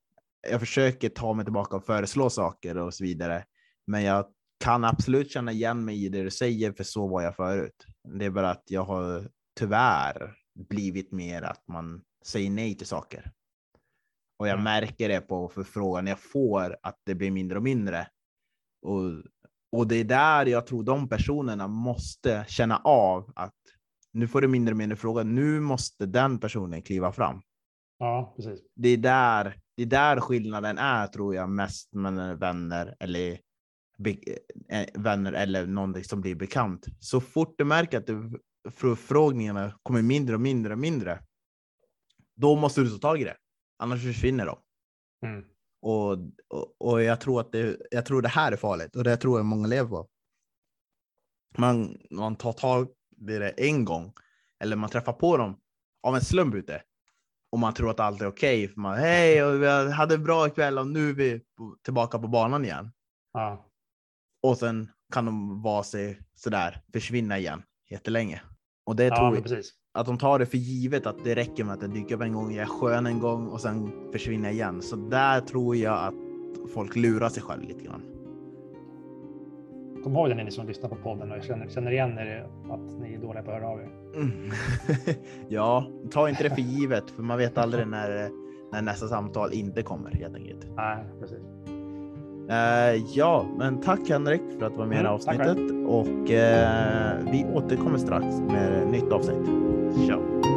jag 0.49 0.59
försöker 0.59 1.09
ta 1.09 1.33
mig 1.33 1.45
tillbaka 1.45 1.75
och 1.75 1.85
föreslå 1.85 2.29
saker 2.29 2.77
och 2.77 2.93
så 2.93 3.03
vidare. 3.03 3.45
Men 3.87 4.03
jag 4.03 4.25
kan 4.63 4.83
absolut 4.83 5.31
känna 5.31 5.51
igen 5.51 5.85
mig 5.85 6.05
i 6.05 6.09
det 6.09 6.23
du 6.23 6.31
säger, 6.31 6.71
för 6.71 6.83
så 6.83 7.07
var 7.07 7.21
jag 7.21 7.35
förut. 7.35 7.85
Det 8.19 8.25
är 8.25 8.29
bara 8.29 8.51
att 8.51 8.63
jag 8.65 8.83
har 8.83 9.29
tyvärr 9.59 10.35
blivit 10.69 11.11
mer 11.11 11.41
att 11.41 11.67
man 11.67 12.01
säger 12.25 12.49
nej 12.49 12.77
till 12.77 12.87
saker. 12.87 13.31
Och 14.39 14.47
jag 14.47 14.53
Mm. 14.53 14.63
märker 14.63 15.09
det 15.09 15.21
på 15.21 15.49
förfrågan 15.49 16.07
jag 16.07 16.19
får 16.19 16.77
att 16.83 16.99
det 17.05 17.15
blir 17.15 17.31
mindre 17.31 17.57
och 17.57 17.63
mindre. 17.63 18.07
Och, 18.81 19.01
och 19.71 19.87
det 19.87 19.95
är 19.95 20.03
där 20.03 20.45
jag 20.45 20.67
tror 20.67 20.83
de 20.83 21.09
personerna 21.09 21.67
måste 21.67 22.45
känna 22.47 22.77
av 22.77 23.31
att 23.35 23.53
nu 24.11 24.27
får 24.27 24.41
du 24.41 24.47
mindre 24.47 24.73
och 24.73 24.77
mindre 24.77 24.95
frågor. 24.95 25.23
Nu 25.23 25.59
måste 25.59 26.05
den 26.05 26.39
personen 26.39 26.81
kliva 26.81 27.11
fram. 27.11 27.41
Ja, 27.99 28.33
precis. 28.35 28.59
Det 28.75 28.89
är 28.89 28.97
där, 28.97 29.59
det 29.77 29.83
är 29.83 29.87
där 29.87 30.19
skillnaden 30.19 30.77
är 30.77 31.07
tror 31.07 31.35
jag 31.35 31.49
mest 31.49 31.93
mellan 31.93 32.37
vänner 32.37 32.95
eller 32.99 33.39
be, 33.97 34.15
eh, 34.69 34.87
vänner 34.93 35.33
eller 35.33 35.65
någon 35.65 36.03
som 36.03 36.21
blir 36.21 36.35
bekant. 36.35 36.85
Så 36.99 37.21
fort 37.21 37.55
du 37.57 37.63
märker 37.63 37.97
att 37.97 38.07
du, 38.07 38.41
förfrågningarna 38.69 39.79
kommer 39.83 40.01
mindre 40.01 40.35
och 40.35 40.41
mindre 40.41 40.73
och 40.73 40.79
mindre. 40.79 41.23
Då 42.35 42.55
måste 42.55 42.81
du 42.81 42.89
ta 42.89 42.97
tag 42.97 43.21
i 43.21 43.23
det. 43.23 43.37
Annars 43.77 44.03
försvinner 44.03 44.45
de. 44.45 44.59
Mm. 45.25 45.45
Och, 45.81 46.11
och, 46.47 46.81
och 46.81 47.03
jag, 47.03 47.21
tror 47.21 47.41
att 47.41 47.51
det, 47.51 47.77
jag 47.91 48.05
tror 48.05 48.21
det 48.21 48.29
här 48.29 48.51
är 48.51 48.57
farligt 48.57 48.95
och 48.95 49.03
det 49.03 49.17
tror 49.17 49.39
jag 49.39 49.45
många 49.45 49.67
lever 49.67 49.89
på. 49.89 50.07
Man, 51.57 51.97
man 52.11 52.35
tar 52.35 52.53
tag 52.53 52.87
i 53.29 53.37
det 53.37 53.49
en 53.49 53.85
gång 53.85 54.13
eller 54.59 54.75
man 54.75 54.89
träffar 54.89 55.13
på 55.13 55.37
dem 55.37 55.59
av 56.03 56.15
en 56.15 56.21
slump 56.21 56.55
ute 56.55 56.83
och 57.51 57.59
man 57.59 57.73
tror 57.73 57.89
att 57.89 57.99
allt 57.99 58.21
är 58.21 58.27
okej. 58.27 58.67
för 58.67 58.81
man 58.81 58.97
hej, 58.97 59.43
och 59.43 59.61
vi 59.61 59.91
hade 59.91 60.15
en 60.15 60.23
bra 60.23 60.49
kväll 60.49 60.77
och 60.77 60.87
nu 60.87 61.09
är 61.09 61.13
vi 61.13 61.41
tillbaka 61.83 62.19
på 62.19 62.27
banan 62.27 62.65
igen. 62.65 62.91
Ja. 63.33 63.65
Och 64.43 64.57
sen 64.57 64.91
kan 65.13 65.25
de 65.25 65.61
vara 65.61 65.83
sig 65.83 66.19
sådär, 66.35 66.81
försvinna 66.93 67.37
igen 67.37 67.63
jättelänge. 67.89 68.41
Och 68.85 68.95
det 68.95 69.03
ja, 69.03 69.15
tror 69.15 69.31
men 69.31 69.43
jag, 69.45 69.63
att 69.93 70.05
de 70.05 70.17
tar 70.17 70.39
det 70.39 70.45
för 70.45 70.57
givet 70.57 71.05
att 71.05 71.23
det 71.23 71.35
räcker 71.35 71.63
med 71.63 71.73
att 71.73 71.81
jag 71.81 71.93
dyker 71.93 72.15
upp 72.15 72.21
en 72.21 72.33
gång, 72.33 72.53
jag 72.53 72.61
är 72.61 72.65
skön 72.65 73.05
en 73.05 73.19
gång 73.19 73.47
och 73.47 73.61
sen 73.61 73.91
försvinner 74.11 74.49
igen. 74.49 74.81
Så 74.81 74.95
där 74.95 75.41
tror 75.41 75.75
jag 75.75 75.97
att 75.97 76.13
folk 76.73 76.95
lurar 76.95 77.29
sig 77.29 77.43
själv 77.43 77.63
lite 77.63 77.83
grann. 77.83 78.16
Kom 80.07 80.15
ihåg 80.15 80.29
det 80.29 80.35
ni 80.35 80.51
som 80.51 80.67
lyssnar 80.67 80.89
på 80.89 80.95
podden 80.95 81.31
och 81.31 81.43
känner, 81.43 81.69
känner 81.69 81.91
igen 81.91 82.17
er 82.17 82.47
att 82.69 82.99
ni 83.01 83.13
är 83.13 83.17
dåliga 83.17 83.43
på 83.43 83.51
att 83.51 83.57
höra 83.57 83.69
av 83.69 83.79
er. 83.79 83.89
Mm. 84.15 84.51
ja, 85.49 85.87
ta 86.11 86.29
inte 86.29 86.43
det 86.43 86.49
för 86.49 86.61
givet, 86.61 87.11
för 87.11 87.23
man 87.23 87.37
vet 87.37 87.57
aldrig 87.57 87.87
när, 87.87 88.29
när 88.71 88.81
nästa 88.81 89.07
samtal 89.07 89.53
inte 89.53 89.83
kommer 89.83 90.11
helt 90.11 90.35
enkelt. 90.35 90.67
Nej, 90.75 90.97
precis. 91.19 91.37
Eh, 92.49 93.17
ja, 93.17 93.45
men 93.57 93.81
tack 93.81 94.09
Henrik 94.09 94.41
för 94.59 94.65
att 94.65 94.71
du 94.71 94.77
var 94.77 94.85
med 94.85 94.97
i 94.97 94.99
Mm, 94.99 95.11
avsnittet 95.11 95.57
och 95.87 96.31
eh, 96.31 97.17
vi 97.31 97.45
återkommer 97.53 97.97
strax 97.97 98.25
med 98.25 98.83
ett 98.83 98.89
nytt 98.91 99.11
avsnitt. 99.11 99.45
Ciao! 100.07 100.56